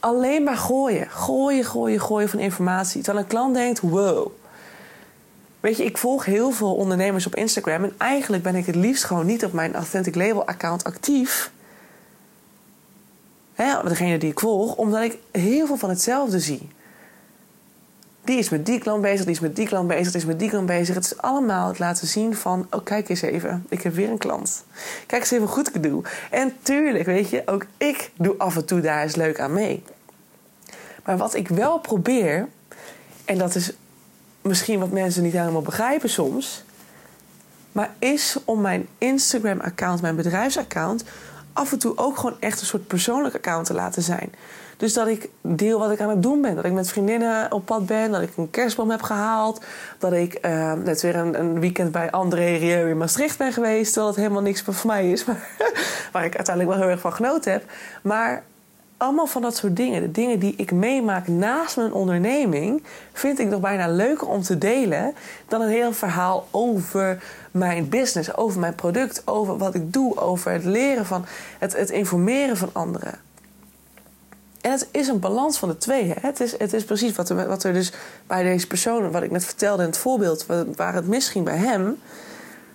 Alleen 0.00 0.42
maar 0.42 0.56
gooien. 0.56 1.10
Gooien, 1.10 1.64
gooien, 1.64 2.00
gooien 2.00 2.28
van 2.28 2.38
informatie. 2.38 3.02
Terwijl 3.02 3.24
een 3.24 3.30
klant 3.30 3.54
denkt: 3.54 3.80
wow, 3.80 4.32
Weet 5.60 5.76
je, 5.76 5.84
ik 5.84 5.98
volg 5.98 6.24
heel 6.24 6.50
veel 6.50 6.74
ondernemers 6.74 7.26
op 7.26 7.34
Instagram. 7.34 7.84
En 7.84 7.94
eigenlijk 7.98 8.42
ben 8.42 8.54
ik 8.54 8.66
het 8.66 8.74
liefst 8.74 9.04
gewoon 9.04 9.26
niet 9.26 9.44
op 9.44 9.52
mijn 9.52 9.74
Authentic 9.74 10.14
Label 10.14 10.46
account 10.46 10.84
actief. 10.84 11.50
Hè, 13.54 13.88
degene 13.88 14.18
die 14.18 14.30
ik 14.30 14.40
volg, 14.40 14.76
omdat 14.76 15.02
ik 15.02 15.18
heel 15.30 15.66
veel 15.66 15.76
van 15.76 15.88
hetzelfde 15.88 16.40
zie. 16.40 16.68
Die 18.24 18.38
is 18.38 18.48
met 18.48 18.66
die 18.66 18.78
klant 18.78 19.02
bezig, 19.02 19.24
die 19.24 19.34
is 19.34 19.40
met 19.40 19.56
die 19.56 19.66
klant 19.66 19.88
bezig, 19.88 20.12
die 20.12 20.20
is 20.20 20.26
met 20.26 20.38
die 20.38 20.48
klant 20.48 20.66
bezig. 20.66 20.94
Het 20.94 21.04
is 21.04 21.16
allemaal 21.16 21.68
het 21.68 21.78
laten 21.78 22.06
zien 22.06 22.34
van: 22.34 22.66
oh, 22.70 22.84
kijk 22.84 23.08
eens 23.08 23.22
even, 23.22 23.66
ik 23.68 23.82
heb 23.82 23.94
weer 23.94 24.10
een 24.10 24.18
klant. 24.18 24.64
Kijk 25.06 25.22
eens 25.22 25.30
even 25.30 25.44
hoe 25.44 25.54
goed 25.54 25.68
ik 25.68 25.74
het 25.74 25.82
doe. 25.82 26.02
En 26.30 26.52
tuurlijk, 26.62 27.04
weet 27.04 27.30
je, 27.30 27.42
ook 27.46 27.66
ik 27.76 28.10
doe 28.16 28.34
af 28.38 28.56
en 28.56 28.64
toe 28.64 28.80
daar 28.80 29.02
eens 29.02 29.16
leuk 29.16 29.40
aan 29.40 29.52
mee. 29.52 29.82
Maar 31.04 31.16
wat 31.16 31.34
ik 31.34 31.48
wel 31.48 31.78
probeer, 31.78 32.48
en 33.24 33.38
dat 33.38 33.54
is 33.54 33.72
misschien 34.42 34.80
wat 34.80 34.90
mensen 34.90 35.22
niet 35.22 35.32
helemaal 35.32 35.62
begrijpen 35.62 36.10
soms. 36.10 36.64
Maar 37.72 37.90
is 37.98 38.36
om 38.44 38.60
mijn 38.60 38.88
Instagram-account, 38.98 40.00
mijn 40.00 40.16
bedrijfsaccount, 40.16 41.04
af 41.52 41.72
en 41.72 41.78
toe 41.78 41.96
ook 41.96 42.16
gewoon 42.16 42.36
echt 42.40 42.60
een 42.60 42.66
soort 42.66 42.86
persoonlijk 42.86 43.34
account 43.34 43.66
te 43.66 43.74
laten 43.74 44.02
zijn. 44.02 44.32
Dus 44.80 44.92
dat 44.92 45.06
ik 45.06 45.28
deel 45.40 45.78
wat 45.78 45.90
ik 45.90 46.00
aan 46.00 46.08
het 46.08 46.22
doen 46.22 46.40
ben. 46.40 46.54
Dat 46.54 46.64
ik 46.64 46.72
met 46.72 46.90
vriendinnen 46.90 47.52
op 47.52 47.66
pad 47.66 47.86
ben. 47.86 48.10
Dat 48.10 48.22
ik 48.22 48.36
een 48.36 48.50
kerstboom 48.50 48.90
heb 48.90 49.02
gehaald. 49.02 49.64
Dat 49.98 50.12
ik 50.12 50.38
uh, 50.46 50.72
net 50.72 51.02
weer 51.02 51.16
een, 51.16 51.40
een, 51.40 51.60
weekend 51.60 51.92
bij 51.92 52.10
André 52.10 52.56
Rieu 52.56 52.90
in 52.90 52.96
Maastricht 52.96 53.38
ben 53.38 53.52
geweest. 53.52 53.92
Terwijl 53.92 54.06
het 54.06 54.22
helemaal 54.22 54.42
niks 54.42 54.62
voor 54.62 54.74
mij 54.86 55.10
is. 55.10 55.24
Maar 55.24 55.48
waar 56.12 56.24
ik 56.24 56.36
uiteindelijk 56.36 56.76
wel 56.76 56.84
heel 56.84 56.94
erg 56.94 57.00
van 57.00 57.12
genoten 57.12 57.52
heb. 57.52 57.64
Maar 58.02 58.42
allemaal 59.00 59.26
van 59.26 59.42
dat 59.42 59.56
soort 59.56 59.76
dingen. 59.76 60.00
De 60.00 60.10
dingen 60.10 60.38
die 60.38 60.54
ik 60.56 60.72
meemaak 60.72 61.28
naast 61.28 61.76
mijn 61.76 61.92
onderneming, 61.92 62.82
vind 63.12 63.38
ik 63.38 63.48
nog 63.48 63.60
bijna 63.60 63.88
leuker 63.88 64.26
om 64.26 64.42
te 64.42 64.58
delen 64.58 65.14
dan 65.48 65.60
een 65.60 65.68
heel 65.68 65.92
verhaal 65.92 66.46
over 66.50 67.22
mijn 67.50 67.88
business, 67.88 68.36
over 68.36 68.60
mijn 68.60 68.74
product, 68.74 69.22
over 69.24 69.58
wat 69.58 69.74
ik 69.74 69.92
doe, 69.92 70.16
over 70.16 70.52
het 70.52 70.64
leren 70.64 71.06
van 71.06 71.24
het, 71.58 71.76
het 71.76 71.90
informeren 71.90 72.56
van 72.56 72.70
anderen. 72.72 73.18
En 74.60 74.70
het 74.70 74.88
is 74.90 75.08
een 75.08 75.20
balans 75.20 75.58
van 75.58 75.68
de 75.68 75.78
twee. 75.78 76.06
Hè? 76.06 76.14
Het, 76.20 76.40
is, 76.40 76.58
het 76.58 76.72
is 76.72 76.84
precies 76.84 77.16
wat 77.16 77.28
er, 77.28 77.46
wat 77.46 77.64
er 77.64 77.72
dus 77.72 77.92
bij 78.26 78.42
deze 78.42 78.66
persoon, 78.66 79.10
wat 79.10 79.22
ik 79.22 79.30
net 79.30 79.44
vertelde 79.44 79.82
in 79.82 79.88
het 79.88 79.98
voorbeeld, 79.98 80.46
waar 80.76 80.94
het 80.94 81.06
misging 81.06 81.44
bij 81.44 81.56
hem 81.56 81.98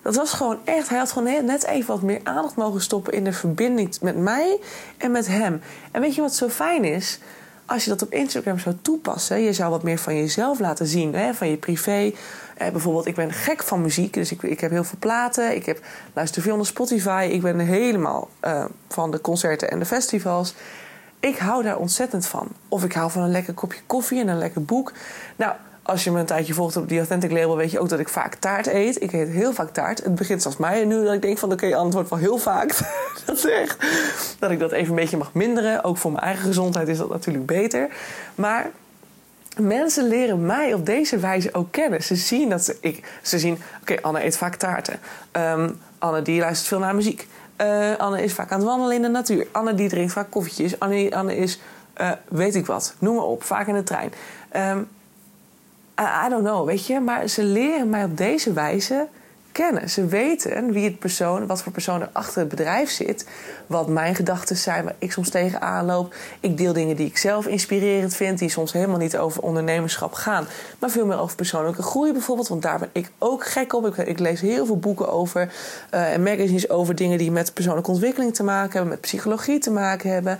dat 0.05 0.15
was 0.15 0.33
gewoon 0.33 0.59
echt. 0.63 0.89
Hij 0.89 0.97
had 0.97 1.11
gewoon 1.11 1.45
net 1.45 1.65
even 1.65 1.87
wat 1.87 2.01
meer 2.01 2.19
aandacht 2.23 2.55
mogen 2.55 2.81
stoppen 2.81 3.13
in 3.13 3.23
de 3.23 3.33
verbinding 3.33 3.97
met 4.01 4.17
mij 4.17 4.59
en 4.97 5.11
met 5.11 5.27
hem. 5.27 5.61
En 5.91 6.01
weet 6.01 6.15
je 6.15 6.21
wat 6.21 6.35
zo 6.35 6.49
fijn 6.49 6.83
is? 6.83 7.19
Als 7.65 7.83
je 7.83 7.89
dat 7.89 8.01
op 8.01 8.13
Instagram 8.13 8.59
zou 8.59 8.75
toepassen, 8.81 9.39
je 9.39 9.53
zou 9.53 9.69
wat 9.69 9.83
meer 9.83 9.97
van 9.97 10.15
jezelf 10.15 10.59
laten 10.59 10.87
zien, 10.87 11.15
hè, 11.15 11.33
van 11.33 11.49
je 11.49 11.57
privé. 11.57 12.13
Eh, 12.57 12.69
bijvoorbeeld, 12.69 13.05
ik 13.05 13.15
ben 13.15 13.31
gek 13.31 13.63
van 13.63 13.81
muziek, 13.81 14.13
dus 14.13 14.31
ik, 14.31 14.43
ik 14.43 14.59
heb 14.59 14.71
heel 14.71 14.83
veel 14.83 14.99
platen. 14.99 15.55
Ik 15.55 15.65
heb, 15.65 15.79
luister 16.13 16.41
veel 16.41 16.55
naar 16.55 16.65
Spotify. 16.65 17.29
Ik 17.31 17.41
ben 17.41 17.59
helemaal 17.59 18.29
uh, 18.43 18.65
van 18.87 19.11
de 19.11 19.21
concerten 19.21 19.71
en 19.71 19.79
de 19.79 19.85
festivals 19.85 20.53
Ik 21.19 21.37
hou 21.37 21.63
daar 21.63 21.77
ontzettend 21.77 22.25
van. 22.25 22.47
Of 22.69 22.83
ik 22.83 22.93
hou 22.93 23.11
van 23.11 23.21
een 23.21 23.31
lekker 23.31 23.53
kopje 23.53 23.81
koffie 23.85 24.21
en 24.21 24.27
een 24.27 24.37
lekker 24.37 24.63
boek. 24.63 24.91
Nou, 25.35 25.53
als 25.85 26.03
je 26.03 26.11
me 26.11 26.19
een 26.19 26.25
tijdje 26.25 26.53
volgt 26.53 26.77
op 26.77 26.89
die 26.89 26.97
Authentic 26.97 27.31
Label, 27.31 27.57
weet 27.57 27.71
je 27.71 27.79
ook 27.79 27.89
dat 27.89 27.99
ik 27.99 28.09
vaak 28.09 28.35
taart 28.35 28.67
eet. 28.67 29.01
Ik 29.01 29.13
eet 29.13 29.29
heel 29.29 29.53
vaak 29.53 29.69
taart. 29.69 30.03
Het 30.03 30.15
begint 30.15 30.41
zoals 30.41 30.57
mij. 30.57 30.81
En 30.81 30.87
nu 30.87 31.03
dat 31.03 31.13
ik 31.13 31.21
denk 31.21 31.37
van 31.37 31.51
oké, 31.51 31.65
okay, 31.65 31.77
antwoord 31.77 32.09
wel 32.09 32.19
heel 32.19 32.37
vaak. 32.37 32.77
dat. 33.25 33.47
Dat 34.39 34.51
ik 34.51 34.59
dat 34.59 34.71
even 34.71 34.89
een 34.89 34.95
beetje 34.95 35.17
mag 35.17 35.33
minderen. 35.33 35.83
Ook 35.83 35.97
voor 35.97 36.11
mijn 36.11 36.23
eigen 36.23 36.45
gezondheid 36.45 36.87
is 36.87 36.97
dat 36.97 37.09
natuurlijk 37.09 37.45
beter. 37.45 37.89
Maar 38.35 38.71
mensen 39.57 40.07
leren 40.07 40.45
mij 40.45 40.73
op 40.73 40.85
deze 40.85 41.17
wijze 41.17 41.53
ook 41.53 41.71
kennen. 41.71 42.03
Ze 42.03 42.15
zien 42.15 42.49
dat 42.49 42.63
ze. 42.63 42.77
Ik, 42.81 43.19
ze 43.21 43.39
zien, 43.39 43.61
oké, 43.81 44.01
Anne 44.01 44.25
eet 44.25 44.37
vaak 44.37 44.55
taarten. 44.55 44.99
Ehm, 45.31 45.69
Anne 45.97 46.21
die 46.21 46.39
luistert 46.39 46.67
veel 46.67 46.79
naar 46.79 46.95
muziek. 46.95 47.27
Uh, 47.61 47.95
Anne 47.97 48.23
is 48.23 48.33
vaak 48.33 48.51
aan 48.51 48.59
het 48.59 48.67
wandelen 48.67 48.95
in 48.95 49.01
de 49.01 49.07
natuur. 49.07 49.47
Anne 49.51 49.73
die 49.73 49.89
drinkt 49.89 50.11
vaak 50.11 50.31
koffietjes. 50.31 50.79
Anne, 50.79 51.15
Anne 51.15 51.37
is, 51.37 51.59
uh, 52.01 52.11
weet 52.29 52.55
ik 52.55 52.65
wat, 52.65 52.95
noem 52.99 53.15
maar 53.15 53.23
op, 53.23 53.43
vaak 53.43 53.67
in 53.67 53.73
de 53.73 53.83
trein. 53.83 54.13
Um, 54.55 54.87
I 55.99 56.29
don't 56.29 56.43
know, 56.43 56.65
weet 56.65 56.87
je. 56.87 56.99
Maar 56.99 57.27
ze 57.27 57.43
leren 57.43 57.89
mij 57.89 58.03
op 58.03 58.17
deze 58.17 58.53
wijze 58.53 59.07
kennen. 59.55 59.89
Ze 59.89 60.05
weten 60.05 60.71
wie 60.71 60.83
het 60.83 60.99
persoon, 60.99 61.47
wat 61.47 61.61
voor 61.61 61.71
persoon 61.71 62.01
er 62.01 62.09
achter 62.11 62.39
het 62.39 62.49
bedrijf 62.49 62.89
zit. 62.89 63.27
Wat 63.67 63.87
mijn 63.87 64.15
gedachten 64.15 64.55
zijn, 64.55 64.83
waar 64.83 64.95
ik 64.97 65.11
soms 65.11 65.29
tegenaan 65.29 65.85
loop. 65.85 66.15
Ik 66.39 66.57
deel 66.57 66.73
dingen 66.73 66.95
die 66.95 67.05
ik 67.07 67.17
zelf 67.17 67.47
inspirerend 67.47 68.15
vind, 68.15 68.39
die 68.39 68.49
soms 68.49 68.73
helemaal 68.73 68.97
niet 68.97 69.17
over 69.17 69.41
ondernemerschap 69.41 70.13
gaan. 70.13 70.47
Maar 70.79 70.89
veel 70.89 71.05
meer 71.05 71.19
over 71.19 71.35
persoonlijke 71.35 71.81
groei 71.81 72.11
bijvoorbeeld. 72.11 72.47
Want 72.47 72.61
daar 72.61 72.79
ben 72.79 72.89
ik 72.91 73.11
ook 73.17 73.45
gek 73.45 73.73
op. 73.73 73.97
Ik, 73.97 74.19
lees 74.19 74.41
heel 74.41 74.65
veel 74.65 74.79
boeken 74.79 75.11
over 75.11 75.53
uh, 75.93 76.13
en 76.13 76.23
magazines 76.23 76.69
over 76.69 76.95
dingen 76.95 77.17
die 77.17 77.31
met 77.31 77.53
persoonlijke 77.53 77.91
ontwikkeling 77.91 78.35
te 78.35 78.43
maken 78.43 78.71
hebben, 78.71 78.89
met 78.89 79.01
psychologie 79.01 79.59
te 79.59 79.71
maken 79.71 80.09
hebben. 80.09 80.39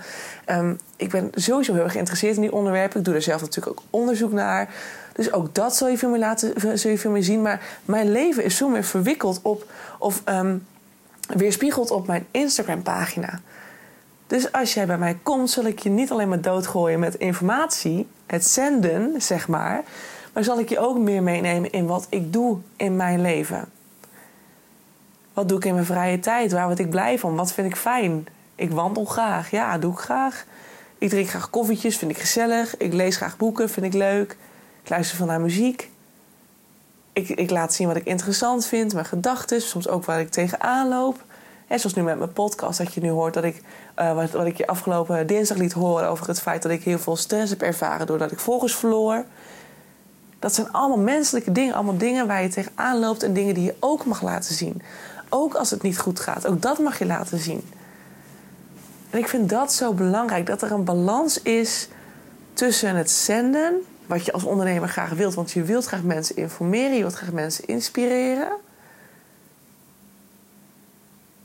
Um, 0.50 0.78
ik 0.96 1.10
ben 1.10 1.30
sowieso 1.34 1.72
heel 1.72 1.82
erg 1.82 1.92
geïnteresseerd 1.92 2.34
in 2.34 2.40
die 2.40 2.52
onderwerpen. 2.52 2.98
Ik 2.98 3.04
doe 3.04 3.14
er 3.14 3.22
zelf 3.22 3.40
natuurlijk 3.40 3.78
ook 3.78 3.86
onderzoek 3.90 4.32
naar. 4.32 4.68
Dus 5.16 5.32
ook 5.32 5.54
dat 5.54 5.76
zul 5.76 5.88
je 5.88 5.98
veel 5.98 6.08
meer, 6.08 6.18
laten, 6.18 6.78
zien. 7.24 7.42
Maar 7.42 7.62
mijn 7.84 8.12
leven 8.12 8.44
is 8.44 8.56
veel 8.56 8.68
meer 8.68 8.84
verwikkeld 8.84 9.40
op, 9.42 9.70
of 9.98 10.22
um, 10.28 10.66
weerspiegeld 11.26 11.90
op 11.90 12.06
mijn 12.06 12.26
Instagram-pagina. 12.30 13.40
Dus 14.26 14.52
als 14.52 14.74
jij 14.74 14.86
bij 14.86 14.98
mij 14.98 15.18
komt, 15.22 15.50
zal 15.50 15.64
ik 15.64 15.78
je 15.78 15.88
niet 15.88 16.10
alleen 16.10 16.28
maar 16.28 16.40
doodgooien 16.40 16.98
met 16.98 17.14
informatie, 17.14 18.06
het 18.26 18.46
zenden, 18.46 19.22
zeg 19.22 19.48
maar. 19.48 19.82
Maar 20.32 20.44
zal 20.44 20.58
ik 20.58 20.68
je 20.68 20.78
ook 20.78 20.98
meer 20.98 21.22
meenemen 21.22 21.72
in 21.72 21.86
wat 21.86 22.06
ik 22.10 22.32
doe 22.32 22.58
in 22.76 22.96
mijn 22.96 23.20
leven. 23.20 23.64
Wat 25.32 25.48
doe 25.48 25.58
ik 25.58 25.64
in 25.64 25.74
mijn 25.74 25.86
vrije 25.86 26.18
tijd? 26.18 26.52
Waar 26.52 26.66
word 26.66 26.78
ik 26.78 26.90
blij 26.90 27.18
van? 27.18 27.36
Wat 27.36 27.52
vind 27.52 27.66
ik 27.66 27.76
fijn? 27.76 28.26
Ik 28.54 28.70
wandel 28.70 29.04
graag. 29.04 29.50
Ja, 29.50 29.78
doe 29.78 29.92
ik 29.92 29.98
graag. 29.98 30.44
Ik 30.98 31.08
drink 31.08 31.28
graag 31.28 31.50
koffietjes, 31.50 31.96
vind 31.96 32.10
ik 32.10 32.18
gezellig. 32.18 32.76
Ik 32.76 32.92
lees 32.92 33.16
graag 33.16 33.36
boeken, 33.36 33.70
vind 33.70 33.86
ik 33.86 33.92
leuk. 33.92 34.36
Ik 34.86 34.92
luister 34.92 35.16
van 35.16 35.26
naar 35.26 35.40
muziek. 35.40 35.90
Ik, 37.12 37.28
ik 37.28 37.50
laat 37.50 37.74
zien 37.74 37.86
wat 37.86 37.96
ik 37.96 38.04
interessant 38.04 38.66
vind, 38.66 38.92
mijn 38.92 39.06
gedachten, 39.06 39.62
soms 39.62 39.88
ook 39.88 40.04
waar 40.04 40.20
ik 40.20 40.30
tegenaan 40.30 40.88
loop. 40.88 41.24
En 41.66 41.80
zoals 41.80 41.96
nu 41.96 42.02
met 42.02 42.18
mijn 42.18 42.32
podcast, 42.32 42.78
dat 42.78 42.94
je 42.94 43.00
nu 43.00 43.08
hoort 43.08 43.34
dat 43.34 43.44
ik, 43.44 43.62
uh, 43.98 44.14
wat, 44.14 44.30
wat 44.30 44.46
ik 44.46 44.56
je 44.56 44.66
afgelopen 44.66 45.26
dinsdag 45.26 45.56
liet 45.56 45.72
horen 45.72 46.08
over 46.08 46.28
het 46.28 46.40
feit 46.40 46.62
dat 46.62 46.72
ik 46.72 46.82
heel 46.82 46.98
veel 46.98 47.16
stress 47.16 47.50
heb 47.50 47.62
ervaren 47.62 48.06
doordat 48.06 48.32
ik 48.32 48.38
volgers 48.38 48.76
verloor. 48.76 49.24
Dat 50.38 50.54
zijn 50.54 50.72
allemaal 50.72 51.04
menselijke 51.04 51.52
dingen, 51.52 51.74
allemaal 51.74 51.98
dingen 51.98 52.26
waar 52.26 52.42
je 52.42 52.48
tegenaan 52.48 52.98
loopt 52.98 53.22
en 53.22 53.32
dingen 53.32 53.54
die 53.54 53.64
je 53.64 53.76
ook 53.80 54.04
mag 54.04 54.22
laten 54.22 54.54
zien. 54.54 54.82
Ook 55.28 55.54
als 55.54 55.70
het 55.70 55.82
niet 55.82 55.98
goed 55.98 56.20
gaat, 56.20 56.46
ook 56.46 56.62
dat 56.62 56.78
mag 56.78 56.98
je 56.98 57.06
laten 57.06 57.38
zien. 57.38 57.68
En 59.10 59.18
ik 59.18 59.28
vind 59.28 59.48
dat 59.48 59.72
zo 59.72 59.92
belangrijk, 59.92 60.46
dat 60.46 60.62
er 60.62 60.72
een 60.72 60.84
balans 60.84 61.42
is 61.42 61.88
tussen 62.52 62.96
het 62.96 63.10
zenden 63.10 63.82
wat 64.06 64.24
je 64.24 64.32
als 64.32 64.44
ondernemer 64.44 64.88
graag 64.88 65.10
wilt. 65.10 65.34
Want 65.34 65.50
je 65.50 65.62
wilt 65.62 65.86
graag 65.86 66.02
mensen 66.02 66.36
informeren, 66.36 66.94
je 66.94 67.00
wilt 67.00 67.14
graag 67.14 67.32
mensen 67.32 67.66
inspireren. 67.66 68.52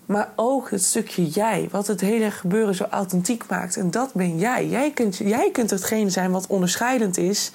Maar 0.06 0.32
ook 0.36 0.70
het 0.70 0.84
stukje 0.84 1.28
jij, 1.28 1.68
wat 1.72 1.88
het 1.88 2.02
hele 2.02 2.32
gebeuren 2.32 2.76
zo 2.76 2.84
authentiek 2.84 3.44
maakt. 3.50 3.78
En 3.78 3.92
dat 3.92 4.14
ben 4.14 4.38
jij. 4.38 4.68
Jij 4.68 4.92
kunt, 4.92 5.18
jij 5.18 5.52
kunt 5.52 5.70
hetgene 5.70 6.10
zijn 6.10 6.32
wat 6.32 6.48
onderscheidend 6.48 7.18
is 7.18 7.52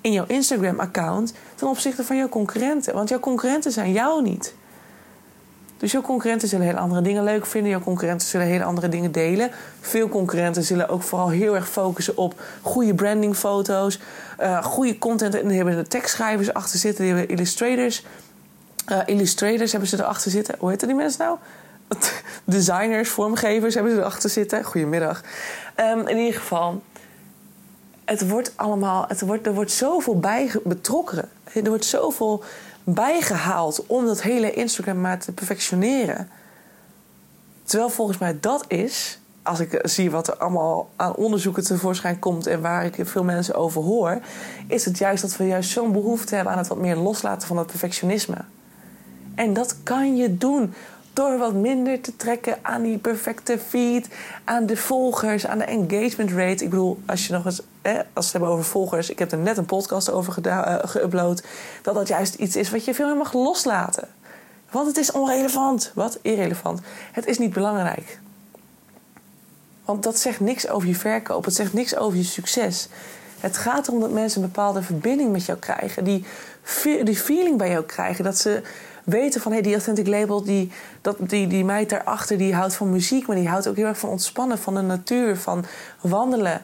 in 0.00 0.12
jouw 0.12 0.24
Instagram-account 0.26 1.34
ten 1.54 1.68
opzichte 1.68 2.04
van 2.04 2.16
jouw 2.16 2.28
concurrenten. 2.28 2.94
Want 2.94 3.08
jouw 3.08 3.20
concurrenten 3.20 3.72
zijn 3.72 3.92
jou 3.92 4.22
niet. 4.22 4.54
Dus 5.84 5.92
jouw 5.92 6.02
concurrenten 6.02 6.48
zullen 6.48 6.66
hele 6.66 6.78
andere 6.78 7.02
dingen 7.02 7.24
leuk 7.24 7.46
vinden. 7.46 7.70
Jouw 7.70 7.80
concurrenten 7.80 8.26
zullen 8.26 8.46
hele 8.46 8.64
andere 8.64 8.88
dingen 8.88 9.12
delen. 9.12 9.50
Veel 9.80 10.08
concurrenten 10.08 10.62
zullen 10.62 10.88
ook 10.88 11.02
vooral 11.02 11.28
heel 11.28 11.54
erg 11.54 11.68
focussen 11.68 12.16
op 12.16 12.40
goede 12.62 12.94
brandingfoto's, 12.94 14.00
uh, 14.40 14.64
goede 14.64 14.98
content. 14.98 15.34
En 15.34 15.48
die 15.48 15.56
hebben 15.56 15.76
de 15.76 15.86
tekstschrijvers 15.88 16.54
achter 16.54 16.78
zitten, 16.78 17.04
die 17.04 17.14
hebben 17.14 17.36
illustrators. 17.36 18.04
Uh, 18.88 18.98
illustrators 19.06 19.70
hebben 19.70 19.88
ze 19.88 19.98
erachter 19.98 20.30
zitten. 20.30 20.54
Hoe 20.58 20.70
heten 20.70 20.88
die 20.88 20.96
mensen 20.96 21.24
nou? 21.24 21.38
Designers, 22.44 23.08
vormgevers 23.08 23.74
hebben 23.74 23.92
ze 23.92 23.98
erachter 23.98 24.30
zitten. 24.30 24.64
Goedemiddag. 24.64 25.22
Um, 25.76 26.08
in 26.08 26.18
ieder 26.18 26.40
geval, 26.40 26.82
het 28.04 28.28
wordt 28.28 28.52
allemaal, 28.56 29.04
het 29.08 29.20
wordt, 29.20 29.46
er 29.46 29.54
wordt 29.54 29.72
zoveel 29.72 30.18
bij 30.18 30.50
betrokken. 30.62 31.28
Er 31.52 31.68
wordt 31.68 31.84
zoveel 31.84 32.44
bijgehaald 32.84 33.86
om 33.86 34.06
dat 34.06 34.22
hele 34.22 34.52
Instagram 34.52 35.00
maar 35.00 35.18
te 35.18 35.32
perfectioneren. 35.32 36.28
Terwijl 37.62 37.90
volgens 37.90 38.18
mij 38.18 38.40
dat 38.40 38.64
is, 38.68 39.18
als 39.42 39.60
ik 39.60 39.80
zie 39.82 40.10
wat 40.10 40.28
er 40.28 40.36
allemaal 40.36 40.90
aan 40.96 41.14
onderzoeken 41.14 41.64
tevoorschijn 41.64 42.18
komt 42.18 42.46
en 42.46 42.60
waar 42.60 42.84
ik 42.84 42.96
veel 43.02 43.24
mensen 43.24 43.54
over 43.54 43.82
hoor, 43.82 44.20
is 44.68 44.84
het 44.84 44.98
juist 44.98 45.22
dat 45.22 45.36
we 45.36 45.46
juist 45.46 45.70
zo'n 45.70 45.92
behoefte 45.92 46.34
hebben 46.34 46.52
aan 46.52 46.58
het 46.58 46.68
wat 46.68 46.78
meer 46.78 46.96
loslaten 46.96 47.48
van 47.48 47.56
dat 47.56 47.66
perfectionisme. 47.66 48.36
En 49.34 49.52
dat 49.52 49.76
kan 49.82 50.16
je 50.16 50.36
doen 50.36 50.74
door 51.14 51.38
wat 51.38 51.54
minder 51.54 52.00
te 52.00 52.16
trekken 52.16 52.58
aan 52.62 52.82
die 52.82 52.98
perfecte 52.98 53.58
feed, 53.58 54.08
aan 54.44 54.66
de 54.66 54.76
volgers, 54.76 55.46
aan 55.46 55.58
de 55.58 55.64
engagement 55.64 56.30
rate. 56.30 56.64
Ik 56.64 56.70
bedoel, 56.70 56.98
als 57.06 57.26
je 57.26 57.32
nog 57.32 57.44
eens, 57.44 57.60
als 57.82 57.96
we 58.12 58.20
het 58.20 58.32
hebben 58.32 58.50
over 58.50 58.64
volgers, 58.64 59.10
ik 59.10 59.18
heb 59.18 59.32
er 59.32 59.38
net 59.38 59.56
een 59.56 59.64
podcast 59.64 60.10
over 60.10 60.46
uh, 60.46 60.78
geüpload, 60.84 61.46
dat 61.82 61.94
dat 61.94 62.08
juist 62.08 62.34
iets 62.34 62.56
is 62.56 62.70
wat 62.70 62.84
je 62.84 62.94
veel 62.94 63.06
meer 63.06 63.16
mag 63.16 63.32
loslaten. 63.32 64.08
Want 64.70 64.86
het 64.86 64.96
is 64.96 65.12
onrelevant. 65.12 65.92
Wat? 65.94 66.18
Irrelevant. 66.22 66.80
Het 67.12 67.26
is 67.26 67.38
niet 67.38 67.52
belangrijk. 67.52 68.18
Want 69.84 70.02
dat 70.02 70.18
zegt 70.18 70.40
niks 70.40 70.68
over 70.68 70.88
je 70.88 70.94
verkoop. 70.94 71.44
Het 71.44 71.54
zegt 71.54 71.72
niks 71.72 71.96
over 71.96 72.18
je 72.18 72.24
succes. 72.24 72.88
Het 73.40 73.56
gaat 73.56 73.88
erom 73.88 74.00
dat 74.00 74.10
mensen 74.10 74.42
een 74.42 74.48
bepaalde 74.48 74.82
verbinding 74.82 75.32
met 75.32 75.44
jou 75.44 75.58
krijgen. 75.58 76.04
Die, 76.04 76.24
die 77.04 77.16
feeling 77.16 77.58
bij 77.58 77.70
jou 77.70 77.84
krijgen. 77.84 78.24
Dat 78.24 78.38
ze 78.38 78.62
weten 79.04 79.40
van 79.40 79.52
hey, 79.52 79.62
die 79.62 79.72
authentic 79.72 80.06
label, 80.06 80.44
die, 80.44 80.72
dat, 81.00 81.16
die, 81.20 81.46
die 81.46 81.64
meid 81.64 81.90
daarachter, 81.90 82.38
die 82.38 82.54
houdt 82.54 82.74
van 82.74 82.90
muziek, 82.90 83.26
maar 83.26 83.36
die 83.36 83.48
houdt 83.48 83.68
ook 83.68 83.76
heel 83.76 83.86
erg 83.86 83.98
van 83.98 84.08
ontspannen, 84.08 84.58
van 84.58 84.74
de 84.74 84.80
natuur, 84.80 85.36
van 85.36 85.64
wandelen, 86.00 86.62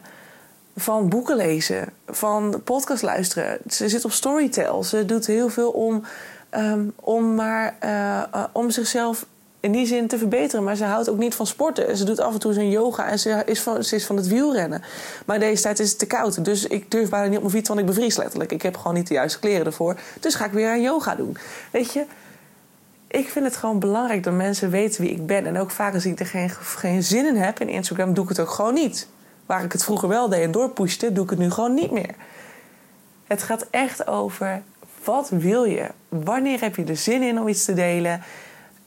van 0.76 1.08
boeken 1.08 1.36
lezen, 1.36 1.88
van 2.06 2.60
podcast 2.64 3.02
luisteren. 3.02 3.58
Ze 3.68 3.88
zit 3.88 4.04
op 4.04 4.12
Storytel. 4.12 4.84
Ze 4.84 5.04
doet 5.04 5.26
heel 5.26 5.48
veel 5.48 5.70
om, 5.70 6.04
um, 6.56 6.92
om, 6.96 7.34
maar, 7.34 7.76
uh, 7.84 8.44
om 8.52 8.70
zichzelf 8.70 9.26
in 9.60 9.72
die 9.72 9.86
zin 9.86 10.08
te 10.08 10.18
verbeteren. 10.18 10.64
Maar 10.64 10.76
ze 10.76 10.84
houdt 10.84 11.08
ook 11.08 11.18
niet 11.18 11.34
van 11.34 11.46
sporten. 11.46 11.96
Ze 11.96 12.04
doet 12.04 12.20
af 12.20 12.32
en 12.32 12.38
toe 12.38 12.52
zijn 12.52 12.70
yoga 12.70 13.08
en 13.08 13.18
ze 13.18 13.42
is 13.46 13.60
van, 13.60 13.84
ze 13.84 13.94
is 13.94 14.06
van 14.06 14.16
het 14.16 14.28
wielrennen. 14.28 14.82
Maar 15.26 15.38
deze 15.38 15.62
tijd 15.62 15.78
is 15.78 15.88
het 15.88 15.98
te 15.98 16.06
koud. 16.06 16.44
Dus 16.44 16.66
ik 16.66 16.90
durf 16.90 17.08
bijna 17.08 17.26
niet 17.26 17.36
op 17.36 17.42
mijn 17.42 17.54
fiets, 17.54 17.68
want 17.68 17.80
ik 17.80 17.86
bevries 17.86 18.16
letterlijk. 18.16 18.52
Ik 18.52 18.62
heb 18.62 18.76
gewoon 18.76 18.94
niet 18.94 19.06
de 19.06 19.14
juiste 19.14 19.38
kleren 19.38 19.66
ervoor. 19.66 19.96
Dus 20.20 20.34
ga 20.34 20.44
ik 20.44 20.52
weer 20.52 20.68
aan 20.68 20.82
yoga 20.82 21.14
doen. 21.14 21.36
Weet 21.70 21.92
je, 21.92 22.04
ik 23.10 23.28
vind 23.28 23.44
het 23.44 23.56
gewoon 23.56 23.78
belangrijk 23.78 24.22
dat 24.22 24.34
mensen 24.34 24.70
weten 24.70 25.02
wie 25.02 25.10
ik 25.10 25.26
ben. 25.26 25.46
En 25.46 25.58
ook 25.58 25.70
vaak 25.70 25.94
als 25.94 26.06
ik 26.06 26.20
er 26.20 26.26
geen, 26.26 26.50
geen 26.50 27.02
zin 27.02 27.26
in 27.26 27.36
heb 27.36 27.60
in 27.60 27.68
Instagram, 27.68 28.14
doe 28.14 28.22
ik 28.22 28.30
het 28.30 28.40
ook 28.40 28.50
gewoon 28.50 28.74
niet. 28.74 29.08
Waar 29.46 29.64
ik 29.64 29.72
het 29.72 29.84
vroeger 29.84 30.08
wel 30.08 30.28
deed 30.28 30.42
en 30.42 30.50
doorpushte, 30.50 31.12
doe 31.12 31.24
ik 31.24 31.30
het 31.30 31.38
nu 31.38 31.50
gewoon 31.50 31.74
niet 31.74 31.90
meer. 31.90 32.14
Het 33.26 33.42
gaat 33.42 33.66
echt 33.70 34.06
over 34.06 34.62
wat 35.04 35.28
wil 35.28 35.64
je? 35.64 35.86
Wanneer 36.08 36.60
heb 36.60 36.76
je 36.76 36.84
er 36.84 36.96
zin 36.96 37.22
in 37.22 37.40
om 37.40 37.48
iets 37.48 37.64
te 37.64 37.72
delen? 37.72 38.22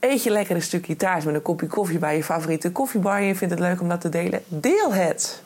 Eet 0.00 0.22
je 0.22 0.30
lekker 0.30 0.56
een 0.56 0.62
stukje 0.62 0.96
taart 0.96 1.24
met 1.24 1.34
een 1.34 1.42
kopje 1.42 1.66
koffie 1.66 1.98
bij 1.98 2.16
je 2.16 2.24
favoriete 2.24 2.72
koffiebar 2.72 3.16
en 3.16 3.24
je 3.24 3.34
vindt 3.34 3.54
het 3.54 3.62
leuk 3.62 3.80
om 3.80 3.88
dat 3.88 4.00
te 4.00 4.08
delen? 4.08 4.42
Deel 4.48 4.94
het! 4.94 5.42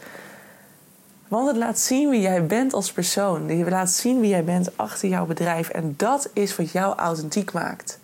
Want 1.29 1.47
het 1.47 1.57
laat 1.57 1.79
zien 1.79 2.11
wie 2.11 2.21
jij 2.21 2.47
bent 2.47 2.73
als 2.73 2.93
persoon. 2.93 3.57
Je 3.57 3.71
laat 3.71 3.91
zien 3.91 4.21
wie 4.21 4.31
jij 4.31 4.45
bent 4.45 4.77
achter 4.77 5.09
jouw 5.09 5.27
bedrijf. 5.27 5.69
En 5.69 5.95
dat 5.97 6.31
is 6.33 6.57
wat 6.57 6.71
jou 6.71 6.97
authentiek 6.97 7.53
maakt. 7.53 7.98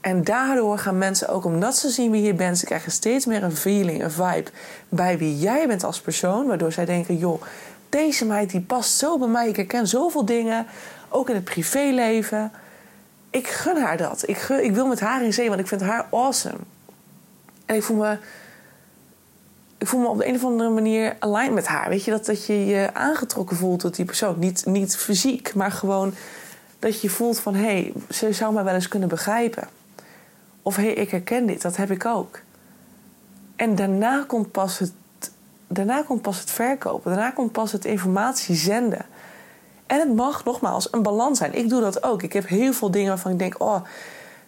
En 0.00 0.24
daardoor 0.24 0.78
gaan 0.78 0.98
mensen 0.98 1.28
ook, 1.28 1.44
omdat 1.44 1.76
ze 1.76 1.88
zien 1.88 2.10
wie 2.10 2.22
je 2.22 2.34
bent, 2.34 2.58
ze 2.58 2.64
krijgen 2.64 2.92
steeds 2.92 3.26
meer 3.26 3.42
een 3.42 3.56
feeling, 3.56 4.02
een 4.02 4.10
vibe 4.10 4.50
bij 4.88 5.18
wie 5.18 5.38
jij 5.38 5.66
bent 5.66 5.84
als 5.84 6.00
persoon. 6.00 6.46
Waardoor 6.46 6.72
zij 6.72 6.84
denken: 6.84 7.16
joh, 7.16 7.42
deze 7.88 8.24
meid 8.24 8.50
die 8.50 8.60
past 8.60 8.98
zo 8.98 9.18
bij 9.18 9.28
mij. 9.28 9.48
Ik 9.48 9.56
herken 9.56 9.86
zoveel 9.86 10.24
dingen, 10.24 10.66
ook 11.08 11.28
in 11.28 11.34
het 11.34 11.44
privéleven. 11.44 12.52
Ik 13.30 13.48
gun 13.48 13.76
haar 13.76 13.96
dat. 13.96 14.28
Ik, 14.28 14.38
ik 14.38 14.74
wil 14.74 14.86
met 14.86 15.00
haar 15.00 15.24
in 15.24 15.32
zee, 15.32 15.48
want 15.48 15.60
ik 15.60 15.66
vind 15.66 15.80
haar 15.80 16.06
awesome. 16.10 16.58
En 17.66 17.74
ik 17.74 17.82
voel 17.82 17.96
me 17.96 18.18
ik 19.78 19.86
voel 19.86 20.00
me 20.00 20.08
op 20.08 20.18
de 20.18 20.28
een 20.28 20.34
of 20.34 20.44
andere 20.44 20.70
manier 20.70 21.16
aligned 21.18 21.54
met 21.54 21.66
haar. 21.66 21.88
Weet 21.88 22.04
je, 22.04 22.10
dat, 22.10 22.26
dat 22.26 22.46
je 22.46 22.66
je 22.66 22.90
aangetrokken 22.92 23.56
voelt 23.56 23.80
tot 23.80 23.96
die 23.96 24.04
persoon. 24.04 24.38
Niet, 24.38 24.66
niet 24.66 24.96
fysiek, 24.96 25.54
maar 25.54 25.72
gewoon 25.72 26.14
dat 26.78 27.00
je 27.00 27.10
voelt 27.10 27.40
van... 27.40 27.54
hé, 27.54 27.62
hey, 27.62 27.92
ze 28.10 28.32
zou 28.32 28.52
mij 28.54 28.64
wel 28.64 28.74
eens 28.74 28.88
kunnen 28.88 29.08
begrijpen. 29.08 29.68
Of 30.68 30.76
hé, 30.76 30.82
hey, 30.82 30.92
ik 30.92 31.10
herken 31.10 31.46
dit, 31.46 31.62
dat 31.62 31.76
heb 31.76 31.90
ik 31.90 32.04
ook. 32.04 32.40
En 33.56 33.74
daarna 33.74 34.24
komt 34.26 34.50
pas 34.52 34.78
het, 34.78 34.92
daarna 35.66 36.02
komt 36.02 36.22
pas 36.22 36.40
het 36.40 36.50
verkopen. 36.50 37.10
Daarna 37.10 37.30
komt 37.30 37.52
pas 37.52 37.72
het 37.72 37.84
informatie 37.84 38.54
zenden. 38.54 39.06
En 39.86 39.98
het 39.98 40.14
mag 40.14 40.44
nogmaals 40.44 40.92
een 40.92 41.02
balans 41.02 41.38
zijn. 41.38 41.54
Ik 41.54 41.68
doe 41.68 41.80
dat 41.80 42.02
ook. 42.02 42.22
Ik 42.22 42.32
heb 42.32 42.48
heel 42.48 42.72
veel 42.72 42.90
dingen 42.90 43.08
waarvan 43.08 43.32
ik 43.32 43.38
denk... 43.38 43.54
oh, 43.62 43.80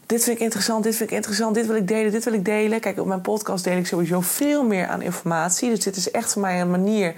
dit 0.06 0.24
vind 0.24 0.36
ik 0.36 0.42
interessant, 0.42 0.84
dit 0.84 0.96
vind 0.96 1.10
ik 1.10 1.16
interessant, 1.16 1.54
dit 1.54 1.66
wil 1.66 1.76
ik 1.76 1.88
delen, 1.88 2.12
dit 2.12 2.24
wil 2.24 2.32
ik 2.32 2.44
delen. 2.44 2.80
Kijk, 2.80 2.98
op 2.98 3.06
mijn 3.06 3.20
podcast 3.20 3.64
deel 3.64 3.76
ik 3.76 3.86
sowieso 3.86 4.20
veel 4.20 4.64
meer 4.64 4.86
aan 4.86 5.02
informatie. 5.02 5.70
Dus 5.70 5.84
dit 5.84 5.96
is 5.96 6.10
echt 6.10 6.32
voor 6.32 6.42
mij 6.42 6.60
een 6.60 6.70
manier 6.70 7.14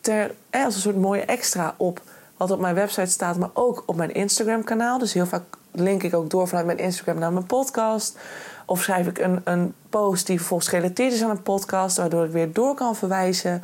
ter, 0.00 0.34
als 0.50 0.74
een 0.74 0.80
soort 0.80 0.96
mooie 0.96 1.24
extra 1.24 1.74
op 1.76 2.02
wat 2.36 2.50
op 2.50 2.60
mijn 2.60 2.74
website 2.74 3.10
staat, 3.10 3.38
maar 3.38 3.50
ook 3.52 3.82
op 3.86 3.96
mijn 3.96 4.14
Instagram-kanaal. 4.14 4.98
Dus 4.98 5.12
heel 5.12 5.26
vaak 5.26 5.42
link 5.72 6.02
ik 6.02 6.14
ook 6.14 6.30
door 6.30 6.48
vanuit 6.48 6.66
mijn 6.66 6.78
Instagram 6.78 7.18
naar 7.18 7.32
mijn 7.32 7.46
podcast. 7.46 8.18
Of 8.66 8.82
schrijf 8.82 9.06
ik 9.06 9.18
een, 9.18 9.40
een 9.44 9.74
post 9.88 10.26
die 10.26 10.38
vervolgens 10.38 10.68
gerelateerd 10.68 11.12
is 11.12 11.22
aan 11.22 11.30
een 11.30 11.42
podcast, 11.42 11.96
waardoor 11.96 12.24
ik 12.24 12.30
weer 12.30 12.52
door 12.52 12.74
kan 12.74 12.96
verwijzen. 12.96 13.62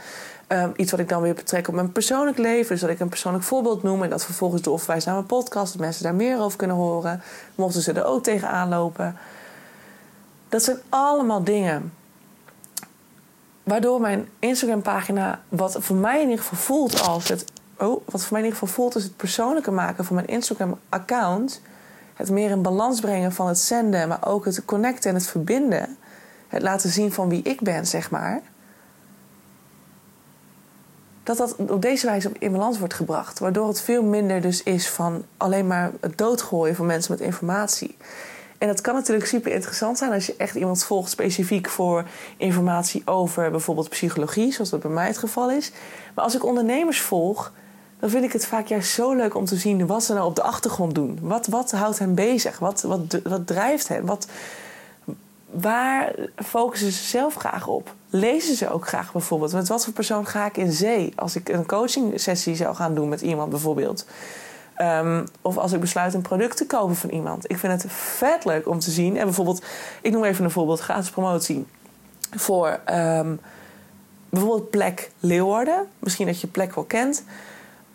Um, 0.48 0.72
iets 0.76 0.90
wat 0.90 1.00
ik 1.00 1.08
dan 1.08 1.22
weer 1.22 1.34
betrek 1.34 1.68
op 1.68 1.74
mijn 1.74 1.92
persoonlijk 1.92 2.38
leven. 2.38 2.68
Dus 2.68 2.80
dat 2.80 2.90
ik 2.90 3.00
een 3.00 3.08
persoonlijk 3.08 3.44
voorbeeld 3.44 3.82
noem 3.82 4.02
en 4.02 4.10
dat 4.10 4.24
vervolgens 4.24 4.62
doorverwijs 4.62 5.04
naar 5.04 5.14
mijn 5.14 5.26
podcast. 5.26 5.72
Dat 5.72 5.80
mensen 5.80 6.02
daar 6.02 6.14
meer 6.14 6.40
over 6.40 6.58
kunnen 6.58 6.76
horen. 6.76 7.22
Mochten 7.54 7.82
ze 7.82 7.92
er 7.92 8.04
ook 8.04 8.22
tegenaan 8.22 8.68
lopen. 8.68 9.16
Dat 10.48 10.62
zijn 10.62 10.78
allemaal 10.88 11.44
dingen. 11.44 11.92
Waardoor 13.62 14.00
mijn 14.00 14.28
Instagram 14.38 14.82
pagina, 14.82 15.40
wat 15.48 15.76
voor 15.78 15.96
mij 15.96 16.22
in 16.22 16.28
ieder 16.28 16.44
geval 16.44 16.58
voelt 16.58 17.00
als 17.00 17.28
het. 17.28 17.44
Oh, 17.78 18.02
wat 18.06 18.20
voor 18.20 18.32
mij 18.32 18.40
in 18.40 18.46
ieder 18.46 18.58
geval 18.58 18.74
voelt 18.74 18.94
als 18.94 19.02
het 19.02 19.16
persoonlijke 19.16 19.70
maken 19.70 20.04
van 20.04 20.14
mijn 20.14 20.28
Instagram 20.28 20.78
account. 20.88 21.60
Het 22.18 22.30
meer 22.30 22.50
in 22.50 22.62
balans 22.62 23.00
brengen 23.00 23.32
van 23.32 23.48
het 23.48 23.58
zenden, 23.58 24.08
maar 24.08 24.26
ook 24.26 24.44
het 24.44 24.64
connecten 24.64 25.10
en 25.10 25.16
het 25.16 25.26
verbinden. 25.26 25.96
Het 26.48 26.62
laten 26.62 26.90
zien 26.90 27.12
van 27.12 27.28
wie 27.28 27.42
ik 27.42 27.60
ben, 27.60 27.86
zeg 27.86 28.10
maar 28.10 28.40
dat 31.28 31.36
dat 31.36 31.56
op 31.70 31.82
deze 31.82 32.06
wijze 32.06 32.30
in 32.38 32.52
balans 32.52 32.78
wordt 32.78 32.94
gebracht. 32.94 33.38
Waardoor 33.38 33.68
het 33.68 33.80
veel 33.80 34.02
minder 34.02 34.40
dus 34.40 34.62
is 34.62 34.88
van 34.88 35.24
alleen 35.36 35.66
maar 35.66 35.92
het 36.00 36.18
doodgooien 36.18 36.74
van 36.74 36.86
mensen 36.86 37.12
met 37.12 37.20
informatie. 37.20 37.96
En 38.58 38.68
dat 38.68 38.80
kan 38.80 38.94
natuurlijk 38.94 39.26
super 39.26 39.52
interessant 39.52 39.98
zijn 39.98 40.12
als 40.12 40.26
je 40.26 40.34
echt 40.36 40.54
iemand 40.54 40.84
volgt 40.84 41.10
specifiek 41.10 41.68
voor 41.68 42.04
informatie 42.36 43.02
over 43.04 43.50
bijvoorbeeld 43.50 43.88
psychologie, 43.88 44.52
zoals 44.52 44.70
dat 44.70 44.80
bij 44.80 44.90
mij 44.90 45.06
het 45.06 45.18
geval 45.18 45.50
is. 45.50 45.72
Maar 46.14 46.24
als 46.24 46.34
ik 46.34 46.44
ondernemers 46.44 47.00
volg, 47.00 47.52
dan 48.00 48.10
vind 48.10 48.24
ik 48.24 48.32
het 48.32 48.46
vaak 48.46 48.66
juist 48.66 48.92
zo 48.92 49.12
leuk 49.12 49.34
om 49.34 49.44
te 49.44 49.56
zien 49.56 49.86
wat 49.86 50.04
ze 50.04 50.12
nou 50.12 50.26
op 50.26 50.36
de 50.36 50.42
achtergrond 50.42 50.94
doen. 50.94 51.18
Wat, 51.22 51.46
wat 51.46 51.70
houdt 51.70 51.98
hen 51.98 52.14
bezig? 52.14 52.58
Wat, 52.58 52.82
wat, 52.82 53.20
wat 53.22 53.46
drijft 53.46 53.88
hen? 53.88 54.06
Wat, 54.06 54.28
waar 55.50 56.14
focussen 56.36 56.92
ze 56.92 57.04
zelf 57.04 57.34
graag 57.34 57.66
op? 57.66 57.94
Lezen 58.10 58.56
ze 58.56 58.70
ook 58.70 58.88
graag 58.88 59.12
bijvoorbeeld? 59.12 59.52
Met 59.52 59.68
wat 59.68 59.84
voor 59.84 59.92
persoon 59.92 60.26
ga 60.26 60.46
ik 60.46 60.56
in 60.56 60.72
zee 60.72 61.12
als 61.16 61.36
ik 61.36 61.48
een 61.48 61.66
coaching 61.66 62.20
sessie 62.20 62.56
zou 62.56 62.74
gaan 62.74 62.94
doen 62.94 63.08
met 63.08 63.20
iemand 63.20 63.50
bijvoorbeeld? 63.50 64.06
Um, 64.82 65.24
of 65.42 65.56
als 65.56 65.72
ik 65.72 65.80
besluit 65.80 66.14
een 66.14 66.22
product 66.22 66.56
te 66.56 66.66
kopen 66.66 66.96
van 66.96 67.10
iemand. 67.10 67.50
Ik 67.50 67.58
vind 67.58 67.82
het 67.82 67.92
vet 67.92 68.44
leuk 68.44 68.68
om 68.68 68.78
te 68.78 68.90
zien. 68.90 69.16
En 69.16 69.24
bijvoorbeeld, 69.24 69.62
ik 70.02 70.12
noem 70.12 70.24
even 70.24 70.44
een 70.44 70.50
voorbeeld, 70.50 70.80
gratis 70.80 71.10
promotie. 71.10 71.66
Voor 72.36 72.80
um, 72.90 73.40
bijvoorbeeld 74.28 74.70
Plek 74.70 75.10
Leeuwarden. 75.20 75.86
Misschien 75.98 76.26
dat 76.26 76.40
je 76.40 76.46
Plek 76.46 76.74
wel 76.74 76.84
kent. 76.84 77.24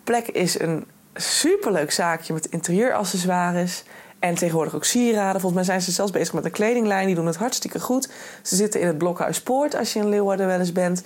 Plek 0.04 0.28
is 0.28 0.60
een 0.60 0.86
superleuk 1.14 1.92
zaakje 1.92 2.32
met 2.32 2.46
interieuraccessoires. 2.46 3.82
En 4.18 4.34
tegenwoordig 4.34 4.74
ook 4.74 4.84
sieraden. 4.84 5.40
Volgens 5.40 5.54
mij 5.54 5.64
zijn 5.64 5.82
ze 5.82 5.92
zelfs 5.92 6.12
bezig 6.12 6.34
met 6.34 6.44
een 6.44 6.50
kledinglijn. 6.50 7.06
Die 7.06 7.14
doen 7.14 7.26
het 7.26 7.36
hartstikke 7.36 7.80
goed. 7.80 8.08
Ze 8.42 8.56
zitten 8.56 8.80
in 8.80 8.86
het 8.86 8.98
Blokhuis 8.98 9.40
Poort 9.40 9.76
als 9.76 9.92
je 9.92 9.98
in 9.98 10.08
Leeuwarden 10.08 10.46
wel 10.46 10.58
eens 10.58 10.72
bent. 10.72 11.02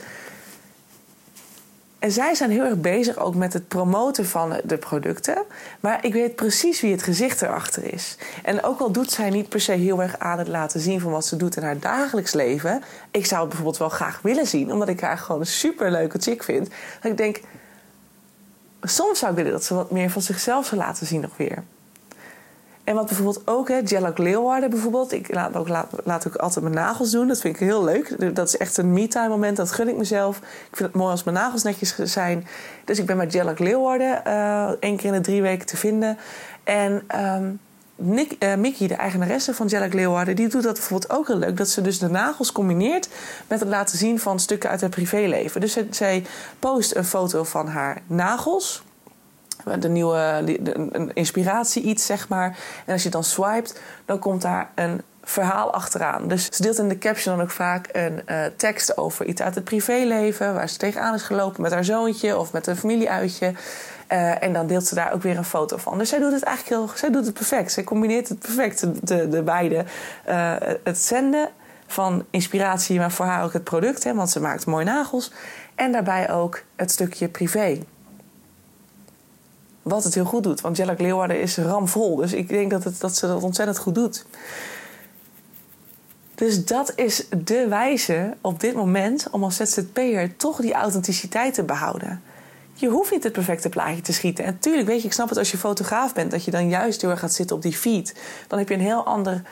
En 1.99 2.13
zij 2.13 2.35
zijn 2.35 2.51
heel 2.51 2.65
erg 2.65 2.81
bezig 2.81 3.17
ook 3.17 3.35
met 3.35 3.53
het 3.53 3.69
promoten 3.69 4.27
van 4.27 4.61
de 4.65 4.79
producten. 4.79 5.43
Maar 5.81 6.05
ik 6.05 6.13
weet 6.13 6.37
precies 6.37 6.81
wie 6.81 6.93
het 6.93 7.03
gezicht 7.03 7.43
erachter 7.43 7.93
is. 7.93 8.17
En 8.43 8.63
ook 8.63 8.81
al 8.81 8.93
doet 8.93 9.11
zij 9.11 9.31
niet 9.31 9.49
per 9.49 9.61
se 9.61 9.73
heel 9.73 10.03
erg 10.03 10.19
aan 10.19 10.39
het 10.39 10.49
laten 10.49 10.81
zien 10.81 11.01
van 11.01 11.11
wat 11.11 11.27
ze 11.27 11.37
doet 11.37 11.57
in 11.57 11.63
haar 11.63 11.79
dagelijks 11.79 12.33
leven. 12.33 12.83
Ik 13.11 13.27
zou 13.27 13.41
het 13.41 13.49
bijvoorbeeld 13.49 13.79
wel 13.79 13.89
graag 13.89 14.21
willen 14.23 14.47
zien, 14.47 14.73
omdat 14.73 14.89
ik 14.89 15.01
haar 15.01 15.19
gewoon 15.19 15.41
een 15.41 15.47
superleuke 15.47 16.19
chick 16.19 16.43
vind. 16.43 16.69
Dat 17.01 17.11
ik 17.11 17.17
denk, 17.17 17.41
soms 18.83 19.19
zou 19.19 19.31
ik 19.31 19.37
willen 19.37 19.53
dat 19.53 19.64
ze 19.64 19.75
wat 19.75 19.91
meer 19.91 20.11
van 20.11 20.23
zichzelf 20.23 20.67
zou 20.67 20.81
laten 20.81 21.07
zien 21.07 21.21
nog 21.21 21.37
weer. 21.37 21.64
En 22.88 22.95
wat 22.95 23.07
bijvoorbeeld 23.07 23.43
ook, 23.45 23.69
hè, 23.69 23.81
Leeuwarden 24.14 24.71
bijvoorbeeld. 24.71 25.12
Ik 25.12 25.35
laat 25.35 25.57
ook, 25.57 25.69
laat, 25.69 25.91
laat 26.05 26.27
ook 26.27 26.37
altijd 26.37 26.64
mijn 26.64 26.77
nagels 26.77 27.11
doen. 27.11 27.29
Dat 27.29 27.41
vind 27.41 27.55
ik 27.55 27.61
heel 27.61 27.85
leuk. 27.85 28.35
Dat 28.37 28.49
is 28.49 28.57
echt 28.57 28.77
een 28.77 28.93
me-time 28.93 29.29
moment. 29.29 29.57
Dat 29.57 29.73
gun 29.73 29.88
ik 29.88 29.97
mezelf. 29.97 30.37
Ik 30.38 30.77
vind 30.77 30.88
het 30.88 30.99
mooi 30.99 31.11
als 31.11 31.25
mijn 31.25 31.37
nagels 31.37 31.62
netjes 31.62 31.99
zijn. 31.99 32.47
Dus 32.85 32.99
ik 32.99 33.07
ben 33.07 33.17
bij 33.17 33.27
Jelak 33.27 33.59
Leeuwarden 33.59 34.23
uh, 34.27 34.71
één 34.81 34.97
keer 34.97 35.07
in 35.07 35.12
de 35.12 35.21
drie 35.21 35.43
weken 35.43 35.67
te 35.67 35.77
vinden. 35.77 36.19
En 36.64 37.03
um, 37.25 37.61
Nick, 38.01 38.37
uh, 38.39 38.55
Mickey, 38.55 38.87
de 38.87 38.95
eigenaresse 38.95 39.55
van 39.55 39.67
Jelak 39.67 39.93
Leeuwarden, 39.93 40.37
die 40.37 40.49
doet 40.49 40.63
dat 40.63 40.75
bijvoorbeeld 40.75 41.13
ook 41.13 41.27
heel 41.27 41.39
leuk. 41.39 41.57
Dat 41.57 41.69
ze 41.69 41.81
dus 41.81 41.99
de 41.99 42.09
nagels 42.09 42.53
combineert 42.53 43.09
met 43.47 43.61
het 43.61 43.69
laten 43.69 43.99
zien 43.99 44.19
van 44.19 44.41
stukken 44.41 44.71
uit 44.71 44.81
haar 44.81 44.91
privéleven. 44.91 45.61
Dus 45.61 45.77
zij 45.91 46.25
post 46.59 46.95
een 46.95 47.05
foto 47.05 47.45
van 47.45 47.69
haar 47.69 48.03
nagels 48.07 48.83
de 49.79 49.89
nieuwe 49.89 50.43
een 50.93 51.11
inspiratie 51.15 51.83
iets, 51.83 52.07
zeg 52.07 52.29
maar. 52.29 52.59
En 52.87 52.93
als 52.93 53.03
je 53.03 53.09
dan 53.09 53.25
swipet, 53.25 53.81
dan 54.05 54.19
komt 54.19 54.43
daar 54.43 54.71
een 54.75 55.03
verhaal 55.23 55.73
achteraan. 55.73 56.29
Dus 56.29 56.45
ze 56.45 56.63
deelt 56.63 56.79
in 56.79 56.89
de 56.89 56.99
caption 56.99 57.37
dan 57.37 57.45
ook 57.45 57.51
vaak 57.51 57.89
een 57.93 58.23
uh, 58.27 58.45
tekst 58.57 58.97
over 58.97 59.27
iets 59.27 59.43
uit 59.43 59.55
het 59.55 59.65
privéleven, 59.65 60.55
waar 60.55 60.69
ze 60.69 60.77
tegenaan 60.77 61.15
is 61.15 61.23
gelopen 61.23 61.63
met 61.63 61.73
haar 61.73 61.85
zoontje 61.85 62.39
of 62.39 62.53
met 62.53 62.67
een 62.67 62.77
familieuitje. 62.77 63.53
Uh, 64.12 64.42
en 64.42 64.53
dan 64.53 64.66
deelt 64.66 64.87
ze 64.87 64.94
daar 64.94 65.12
ook 65.12 65.23
weer 65.23 65.37
een 65.37 65.44
foto 65.44 65.77
van. 65.77 65.99
Dus 65.99 66.09
zij 66.09 66.18
doet 66.18 66.33
het 66.33 66.42
eigenlijk 66.42 66.77
heel, 66.77 66.97
zij 66.97 67.11
doet 67.11 67.25
het 67.25 67.35
perfect. 67.35 67.73
Zij 67.73 67.85
combineert 67.85 68.29
het 68.29 68.38
perfect, 68.38 69.07
de, 69.07 69.29
de 69.29 69.42
beide. 69.42 69.85
Uh, 70.29 70.55
het 70.85 70.99
zenden 70.99 71.49
van 71.87 72.25
inspiratie, 72.31 72.99
maar 72.99 73.12
voor 73.12 73.27
haar 73.27 73.44
ook 73.44 73.53
het 73.53 73.64
product, 73.64 74.05
hè, 74.05 74.14
want 74.14 74.31
ze 74.31 74.40
maakt 74.40 74.66
mooie 74.66 74.85
nagels. 74.85 75.33
En 75.75 75.92
daarbij 75.92 76.31
ook 76.31 76.62
het 76.77 76.90
stukje 76.90 77.29
privé 77.29 77.79
wat 79.88 80.05
het 80.05 80.14
heel 80.14 80.25
goed 80.25 80.42
doet. 80.42 80.61
Want 80.61 80.77
Jellic 80.77 81.01
Leeuwarden 81.01 81.40
is 81.40 81.57
ramvol. 81.57 82.16
Dus 82.16 82.33
ik 82.33 82.49
denk 82.49 82.71
dat, 82.71 82.85
het, 82.85 83.01
dat 83.01 83.16
ze 83.16 83.27
dat 83.27 83.42
ontzettend 83.42 83.79
goed 83.79 83.94
doet. 83.94 84.27
Dus 86.35 86.64
dat 86.64 86.92
is 86.97 87.27
de 87.44 87.68
wijze 87.68 88.37
op 88.40 88.61
dit 88.61 88.75
moment 88.75 89.27
om 89.31 89.44
als 89.44 89.57
ZZP'er 89.57 90.37
toch 90.37 90.61
die 90.61 90.73
authenticiteit 90.73 91.55
te 91.55 91.62
behouden. 91.62 92.23
Je 92.81 92.88
hoeft 92.88 93.11
niet 93.11 93.25
het 93.25 93.33
perfecte 93.33 93.69
plaatje 93.69 94.01
te 94.01 94.12
schieten. 94.12 94.45
En 94.45 94.59
tuurlijk, 94.59 94.87
weet 94.87 95.01
je, 95.01 95.07
ik 95.07 95.12
snap 95.12 95.29
het 95.29 95.38
als 95.38 95.51
je 95.51 95.57
fotograaf 95.57 96.14
bent, 96.14 96.31
dat 96.31 96.45
je 96.45 96.51
dan 96.51 96.69
juist 96.69 97.01
door 97.01 97.17
gaat 97.17 97.33
zitten 97.33 97.57
op 97.57 97.62
die 97.62 97.77
feed. 97.77 98.14
Dan 98.49 98.59
heb 98.59 98.69
je 98.69 98.75
een 98.75 98.81
heel 98.81 99.05
ander 99.05 99.43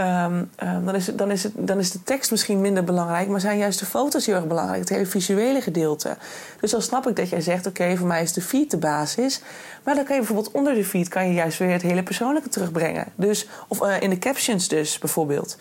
Um, 0.00 0.50
dan, 0.84 0.94
is, 0.94 1.06
dan, 1.06 1.30
is 1.30 1.42
het, 1.42 1.52
dan 1.56 1.78
is 1.78 1.90
de 1.90 2.02
tekst 2.02 2.30
misschien 2.30 2.60
minder 2.60 2.84
belangrijk, 2.84 3.28
maar 3.28 3.40
zijn 3.40 3.58
juist 3.58 3.78
de 3.78 3.86
foto's 3.86 4.26
heel 4.26 4.34
erg 4.34 4.46
belangrijk, 4.46 4.80
het 4.80 4.88
hele 4.88 5.06
visuele 5.06 5.60
gedeelte. 5.60 6.16
Dus 6.60 6.70
dan 6.70 6.82
snap 6.82 7.08
ik 7.08 7.16
dat 7.16 7.28
jij 7.28 7.40
zegt: 7.40 7.66
Oké, 7.66 7.96
voor 7.96 8.06
mij 8.06 8.22
is 8.22 8.32
de 8.32 8.40
feed 8.40 8.70
de 8.70 8.76
basis. 8.76 9.40
Maar 9.84 9.94
dan 9.94 10.04
kan 10.04 10.14
je 10.14 10.20
bijvoorbeeld 10.22 10.54
onder 10.54 10.74
de 10.74 10.84
feed 10.84 11.08
kan 11.08 11.26
je 11.26 11.34
juist 11.34 11.58
weer 11.58 11.72
het 11.72 11.82
hele 11.82 12.02
persoonlijke 12.02 12.48
terugbrengen. 12.48 13.06
Dus, 13.14 13.48
of 13.68 13.82
uh, 13.82 14.00
in 14.00 14.10
de 14.10 14.18
captions, 14.18 14.68
dus 14.68 14.98
bijvoorbeeld. 14.98 15.56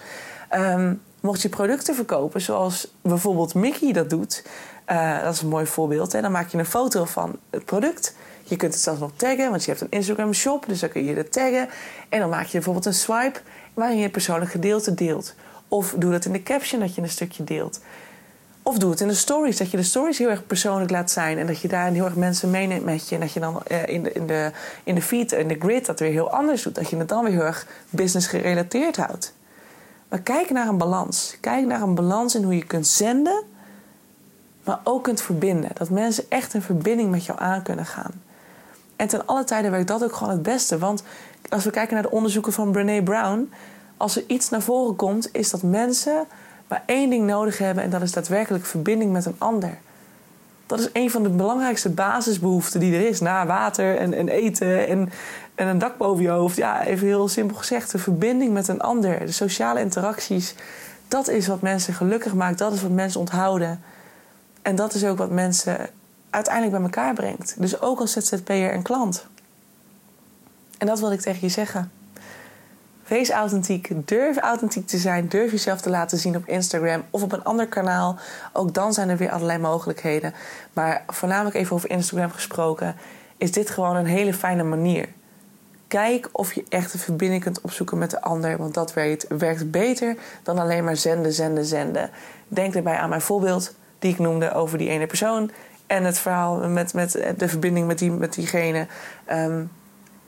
Um, 0.56 1.02
mocht 1.22 1.42
je 1.42 1.50
producten 1.50 1.96
verkopen, 1.96 2.42
zoals 2.42 2.94
bijvoorbeeld 3.02 3.54
Mickey 3.54 3.92
dat 3.92 4.10
doet, 4.10 4.44
uh, 4.92 5.24
dat 5.24 5.34
is 5.34 5.42
een 5.42 5.48
mooi 5.48 5.66
voorbeeld. 5.66 6.12
Hè? 6.12 6.22
Dan 6.22 6.32
maak 6.32 6.50
je 6.50 6.58
een 6.58 6.66
foto 6.66 7.06
van 7.06 7.40
het 7.50 7.66
product. 7.66 8.16
Je 8.44 8.56
kunt 8.56 8.74
het 8.74 8.82
zelfs 8.82 9.00
nog 9.00 9.12
taggen, 9.16 9.50
want 9.50 9.64
je 9.66 9.72
hebt 9.72 9.84
een 9.84 9.92
Instagram 9.92 10.34
shop, 10.34 10.66
dus 10.68 10.80
dan 10.80 10.90
kun 10.90 11.06
je 11.06 11.16
het 11.16 11.32
taggen. 11.32 11.70
En 12.10 12.20
dan 12.20 12.30
maak 12.30 12.46
je 12.46 12.52
bijvoorbeeld 12.52 12.86
een 12.86 12.94
swipe 12.94 13.40
waarin 13.74 13.98
je 13.98 14.04
het 14.04 14.12
persoonlijk 14.12 14.52
gedeelte 14.52 14.94
deelt. 14.94 15.36
Of 15.68 15.96
doe 15.98 16.12
dat 16.12 16.26
in 16.26 16.32
de 16.32 16.44
caption 16.44 16.80
dat 16.80 16.96
je 16.96 17.02
een 17.02 17.10
stukje 17.10 17.44
deelt. 17.44 17.80
Of 18.64 18.78
doe 18.78 18.92
het 18.92 19.00
in 19.00 19.08
de 19.08 19.14
stories, 19.14 19.58
dat 19.58 19.72
je 19.72 19.78
de 19.78 19.84
stories 19.84 20.18
heel 20.18 20.30
erg 20.30 20.48
persoonlijk 20.48 20.92
laat 20.92 21.12
zijn. 21.12 21.38
En 21.38 21.48
dat 21.48 21.62
je 21.62 21.68
daar 21.68 21.92
heel 21.92 22.06
erg 22.06 22.16
mensen 22.16 22.50
meeneemt 22.50 22.86
met 22.86 23.10
je. 23.10 23.16
En 23.16 23.22
dat 23.22 23.34
je 23.34 23.40
dan 23.40 23.62
eh, 23.64 23.88
in, 23.88 24.04
de, 24.04 24.12
in, 24.12 24.28
de, 24.28 24.52
in 24.84 24.96
de 24.96 25.02
feed, 25.02 25.32
in 25.32 25.48
de 25.48 25.56
grid, 25.60 25.86
dat 25.86 26.00
weer 26.00 26.12
heel 26.12 26.32
anders 26.32 26.64
doet. 26.64 26.76
Dat 26.76 26.90
je 26.90 26.98
het 26.98 27.08
dan 27.08 27.24
weer 27.24 27.34
heel 27.34 27.42
erg 27.42 27.68
business 27.90 28.28
gerelateerd 28.28 28.98
houdt. 28.98 29.34
Maar 30.10 30.20
kijk 30.20 30.50
naar 30.50 30.68
een 30.68 30.78
balans. 30.78 31.38
Kijk 31.42 31.66
naar 31.66 31.82
een 31.82 31.96
balans 31.96 32.36
in 32.36 32.44
hoe 32.44 32.56
je 32.56 32.66
kunt 32.66 32.88
zenden, 32.88 33.44
maar 34.70 34.80
ook 34.84 35.04
kunt 35.04 35.22
verbinden. 35.22 35.70
Dat 35.74 35.90
mensen 35.90 36.24
echt 36.30 36.54
een 36.54 36.62
verbinding 36.62 37.12
met 37.12 37.26
jou 37.26 37.40
aan 37.40 37.62
kunnen 37.62 37.86
gaan. 37.86 38.12
En 38.96 39.08
ten 39.08 39.26
alle 39.26 39.44
tijden 39.44 39.72
werkt 39.72 39.88
dat 39.88 40.04
ook 40.04 40.14
gewoon 40.14 40.34
het 40.34 40.44
beste. 40.44 40.78
Want 40.78 41.04
als 41.50 41.64
we 41.64 41.70
kijken 41.70 41.94
naar 41.94 42.04
de 42.04 42.12
onderzoeken 42.12 42.54
van 42.54 42.72
Brene 42.72 43.04
Brown, 43.04 43.52
als 43.98 44.16
er 44.16 44.24
iets 44.28 44.50
naar 44.50 44.62
voren 44.62 44.96
komt, 44.96 45.30
is 45.32 45.50
dat 45.50 45.62
mensen 45.62 46.26
maar 46.68 46.84
één 46.86 47.10
ding 47.10 47.26
nodig 47.26 47.58
hebben 47.58 47.84
en 47.84 47.90
dat 47.90 48.02
is 48.02 48.12
daadwerkelijk 48.12 48.66
verbinding 48.66 49.12
met 49.12 49.26
een 49.26 49.36
ander. 49.38 49.78
Dat 50.66 50.80
is 50.80 50.90
een 50.94 51.12
van 51.12 51.24
de 51.24 51.30
belangrijkste 51.30 51.90
basisbehoeften 51.90 52.80
die 52.80 52.96
er 52.96 53.08
is. 53.08 53.20
Na 53.20 53.46
water 53.46 53.98
en, 53.98 54.14
en 54.14 54.30
eten 54.30 54.88
en, 54.88 55.12
en 55.56 55.68
een 55.68 55.78
dak 55.78 55.98
boven 55.98 56.24
je 56.24 56.30
hoofd. 56.30 56.58
Ja, 56.58 56.86
even 56.86 57.08
heel 57.08 57.28
simpel 57.28 57.58
gezegd. 57.58 57.92
De 57.92 57.98
verbinding 57.98 58.54
met 58.54 58.68
een 58.68 58.82
ander. 58.82 59.26
De 59.26 59.32
sociale 59.32 59.80
interacties. 59.80 60.56
Dat 61.08 61.28
is 61.28 61.48
wat 61.48 61.62
mensen 61.62 61.94
gelukkig 61.94 62.34
maakt. 62.34 62.58
Dat 62.58 62.74
is 62.74 62.82
wat 62.82 62.92
mensen 62.92 63.20
onthouden. 63.20 63.82
En 64.70 64.76
dat 64.76 64.94
is 64.94 65.06
ook 65.06 65.18
wat 65.18 65.30
mensen 65.32 65.90
uiteindelijk 66.30 66.76
bij 66.76 66.84
elkaar 66.84 67.14
brengt. 67.14 67.56
Dus 67.58 67.82
ook 67.82 68.00
als 68.00 68.12
ZZP'er 68.12 68.72
en 68.72 68.82
klant. 68.82 69.26
En 70.78 70.88
dat 70.88 71.00
wil 71.00 71.12
ik 71.12 71.22
tegen 71.22 71.42
je 71.42 71.50
zeggen. 71.50 71.92
Wees 73.08 73.30
authentiek. 73.30 74.08
Durf 74.08 74.38
authentiek 74.38 74.88
te 74.88 74.98
zijn. 74.98 75.28
Durf 75.28 75.52
jezelf 75.52 75.82
te 75.82 75.90
laten 75.90 76.18
zien 76.18 76.36
op 76.36 76.48
Instagram 76.48 77.04
of 77.10 77.24
op 77.24 77.32
een 77.32 77.44
ander 77.44 77.68
kanaal. 77.68 78.20
Ook 78.54 78.74
dan 78.74 78.94
zijn 78.94 79.10
er 79.10 79.18
weer 79.18 79.32
allerlei 79.32 79.60
mogelijkheden. 79.60 80.34
Maar 80.74 81.04
voornamelijk 81.08 81.56
even 81.56 81.76
over 81.76 81.90
Instagram 81.90 82.32
gesproken, 82.32 82.96
is 83.38 83.52
dit 83.52 83.70
gewoon 83.70 83.96
een 83.96 84.06
hele 84.06 84.34
fijne 84.34 84.64
manier. 84.64 85.08
Kijk 85.88 86.30
of 86.32 86.54
je 86.54 86.64
echt 86.70 86.94
een 86.94 87.00
verbinding 87.00 87.44
kunt 87.44 87.62
opzoeken 87.62 87.98
met 87.98 88.10
de 88.10 88.22
ander, 88.22 88.58
want 88.58 88.74
dat 88.74 88.94
werkt, 88.94 89.26
werkt 89.28 89.72
beter 89.72 90.16
dan 90.44 90.60
alleen 90.60 90.84
maar 90.84 90.98
zenden, 90.98 91.34
zenden, 91.34 91.66
zenden. 91.66 92.10
Denk 92.48 92.76
erbij 92.76 92.98
aan 92.98 93.10
mijn 93.10 93.22
voorbeeld 93.22 93.78
die 94.00 94.12
ik 94.12 94.20
noemde 94.20 94.54
over 94.54 94.78
die 94.78 94.90
ene 94.90 95.08
persoon 95.08 95.52
en 95.88 96.04
het 96.04 96.20
verhaal 96.20 96.68
met, 96.68 96.94
met 96.94 97.12
de 97.38 97.48
verbinding 97.48 97.88
met, 97.88 98.00
die, 98.00 98.12
met 98.12 98.34
diegene. 98.34 98.88
Um, 99.32 99.72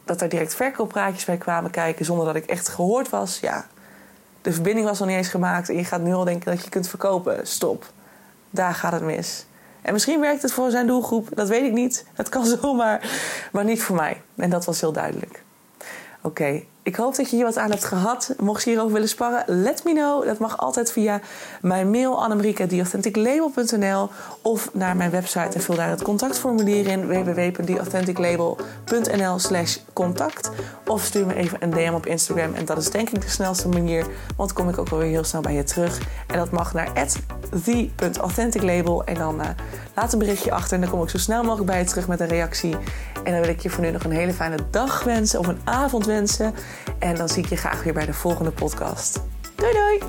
dat 0.05 0.21
er 0.21 0.29
direct 0.29 0.55
verkooppraatjes 0.55 1.25
bij 1.25 1.37
kwamen 1.37 1.71
kijken 1.71 2.05
zonder 2.05 2.25
dat 2.25 2.35
ik 2.35 2.45
echt 2.45 2.67
gehoord 2.67 3.09
was. 3.09 3.39
Ja, 3.39 3.65
de 4.41 4.53
verbinding 4.53 4.87
was 4.87 4.99
nog 4.99 5.07
niet 5.07 5.17
eens 5.17 5.27
gemaakt 5.27 5.69
en 5.69 5.75
je 5.75 5.83
gaat 5.83 6.01
nu 6.01 6.13
al 6.13 6.23
denken 6.23 6.51
dat 6.51 6.63
je 6.63 6.69
kunt 6.69 6.87
verkopen. 6.87 7.47
Stop. 7.47 7.91
Daar 8.49 8.73
gaat 8.73 8.91
het 8.91 9.01
mis. 9.01 9.45
En 9.81 9.93
misschien 9.93 10.19
werkt 10.19 10.41
het 10.41 10.51
voor 10.51 10.71
zijn 10.71 10.87
doelgroep, 10.87 11.27
dat 11.33 11.47
weet 11.47 11.63
ik 11.63 11.71
niet. 11.71 12.05
Het 12.13 12.29
kan 12.29 12.45
zomaar, 12.61 13.09
maar 13.51 13.63
niet 13.63 13.83
voor 13.83 13.95
mij. 13.95 14.21
En 14.35 14.49
dat 14.49 14.65
was 14.65 14.81
heel 14.81 14.91
duidelijk. 14.91 15.43
Oké, 16.21 16.63
ik 16.83 16.95
hoop 16.95 17.15
dat 17.15 17.29
je 17.29 17.35
hier 17.35 17.45
wat 17.45 17.57
aan 17.57 17.69
hebt 17.69 17.85
gehad. 17.85 18.33
Mocht 18.39 18.63
je 18.63 18.69
hierover 18.69 18.93
willen 18.93 19.09
sparren, 19.09 19.43
let 19.47 19.83
me 19.83 19.93
know. 19.93 20.25
Dat 20.25 20.37
mag 20.37 20.57
altijd 20.57 20.91
via 20.91 21.19
mijn 21.61 21.89
mail 21.89 22.23
annemarie.theauthenticlabel.nl 22.23 24.09
of 24.41 24.69
naar 24.73 24.95
mijn 24.95 25.11
website 25.11 25.49
en 25.53 25.61
vul 25.61 25.75
daar 25.75 25.89
het 25.89 26.01
contactformulier 26.01 26.87
in 26.87 27.07
www.theauthenticlabel.nl 27.07 29.39
slash 29.39 29.77
contact. 29.93 30.51
Of 30.85 31.03
stuur 31.03 31.25
me 31.25 31.35
even 31.35 31.57
een 31.59 31.69
DM 31.69 31.93
op 31.93 32.05
Instagram 32.05 32.53
en 32.53 32.65
dat 32.65 32.77
is 32.77 32.91
denk 32.91 33.09
ik 33.09 33.21
de 33.21 33.29
snelste 33.29 33.67
manier, 33.67 34.05
want 34.35 34.53
kom 34.53 34.69
ik 34.69 34.77
ook 34.77 34.89
wel 34.89 34.99
weer 34.99 35.09
heel 35.09 35.23
snel 35.23 35.41
bij 35.41 35.53
je 35.53 35.63
terug. 35.63 35.99
En 36.27 36.37
dat 36.37 36.51
mag 36.51 36.73
naar 36.73 37.07
the.authenticlabel 37.63 39.03
en 39.03 39.15
dan 39.15 39.41
uh, 39.41 39.47
laat 39.95 40.13
een 40.13 40.19
berichtje 40.19 40.51
achter 40.51 40.73
en 40.73 40.81
dan 40.81 40.89
kom 40.89 41.03
ik 41.03 41.09
zo 41.09 41.17
snel 41.17 41.43
mogelijk 41.43 41.69
bij 41.69 41.79
je 41.79 41.85
terug 41.85 42.07
met 42.07 42.19
een 42.19 42.27
reactie. 42.27 42.77
En 43.23 43.31
dan 43.31 43.41
wil 43.41 43.49
ik 43.49 43.59
je 43.59 43.69
voor 43.69 43.83
nu 43.83 43.91
nog 43.91 44.03
een 44.03 44.11
hele 44.11 44.33
fijne 44.33 44.57
dag 44.69 45.03
wensen 45.03 45.39
of 45.39 45.47
een 45.47 45.59
avond 45.63 46.05
wensen. 46.05 46.53
En 46.99 47.15
dan 47.15 47.29
zie 47.29 47.43
ik 47.43 47.49
je 47.49 47.55
graag 47.55 47.83
weer 47.83 47.93
bij 47.93 48.05
de 48.05 48.13
volgende 48.13 48.51
podcast. 48.51 49.21
Doei 49.55 49.73
doei! 49.73 49.99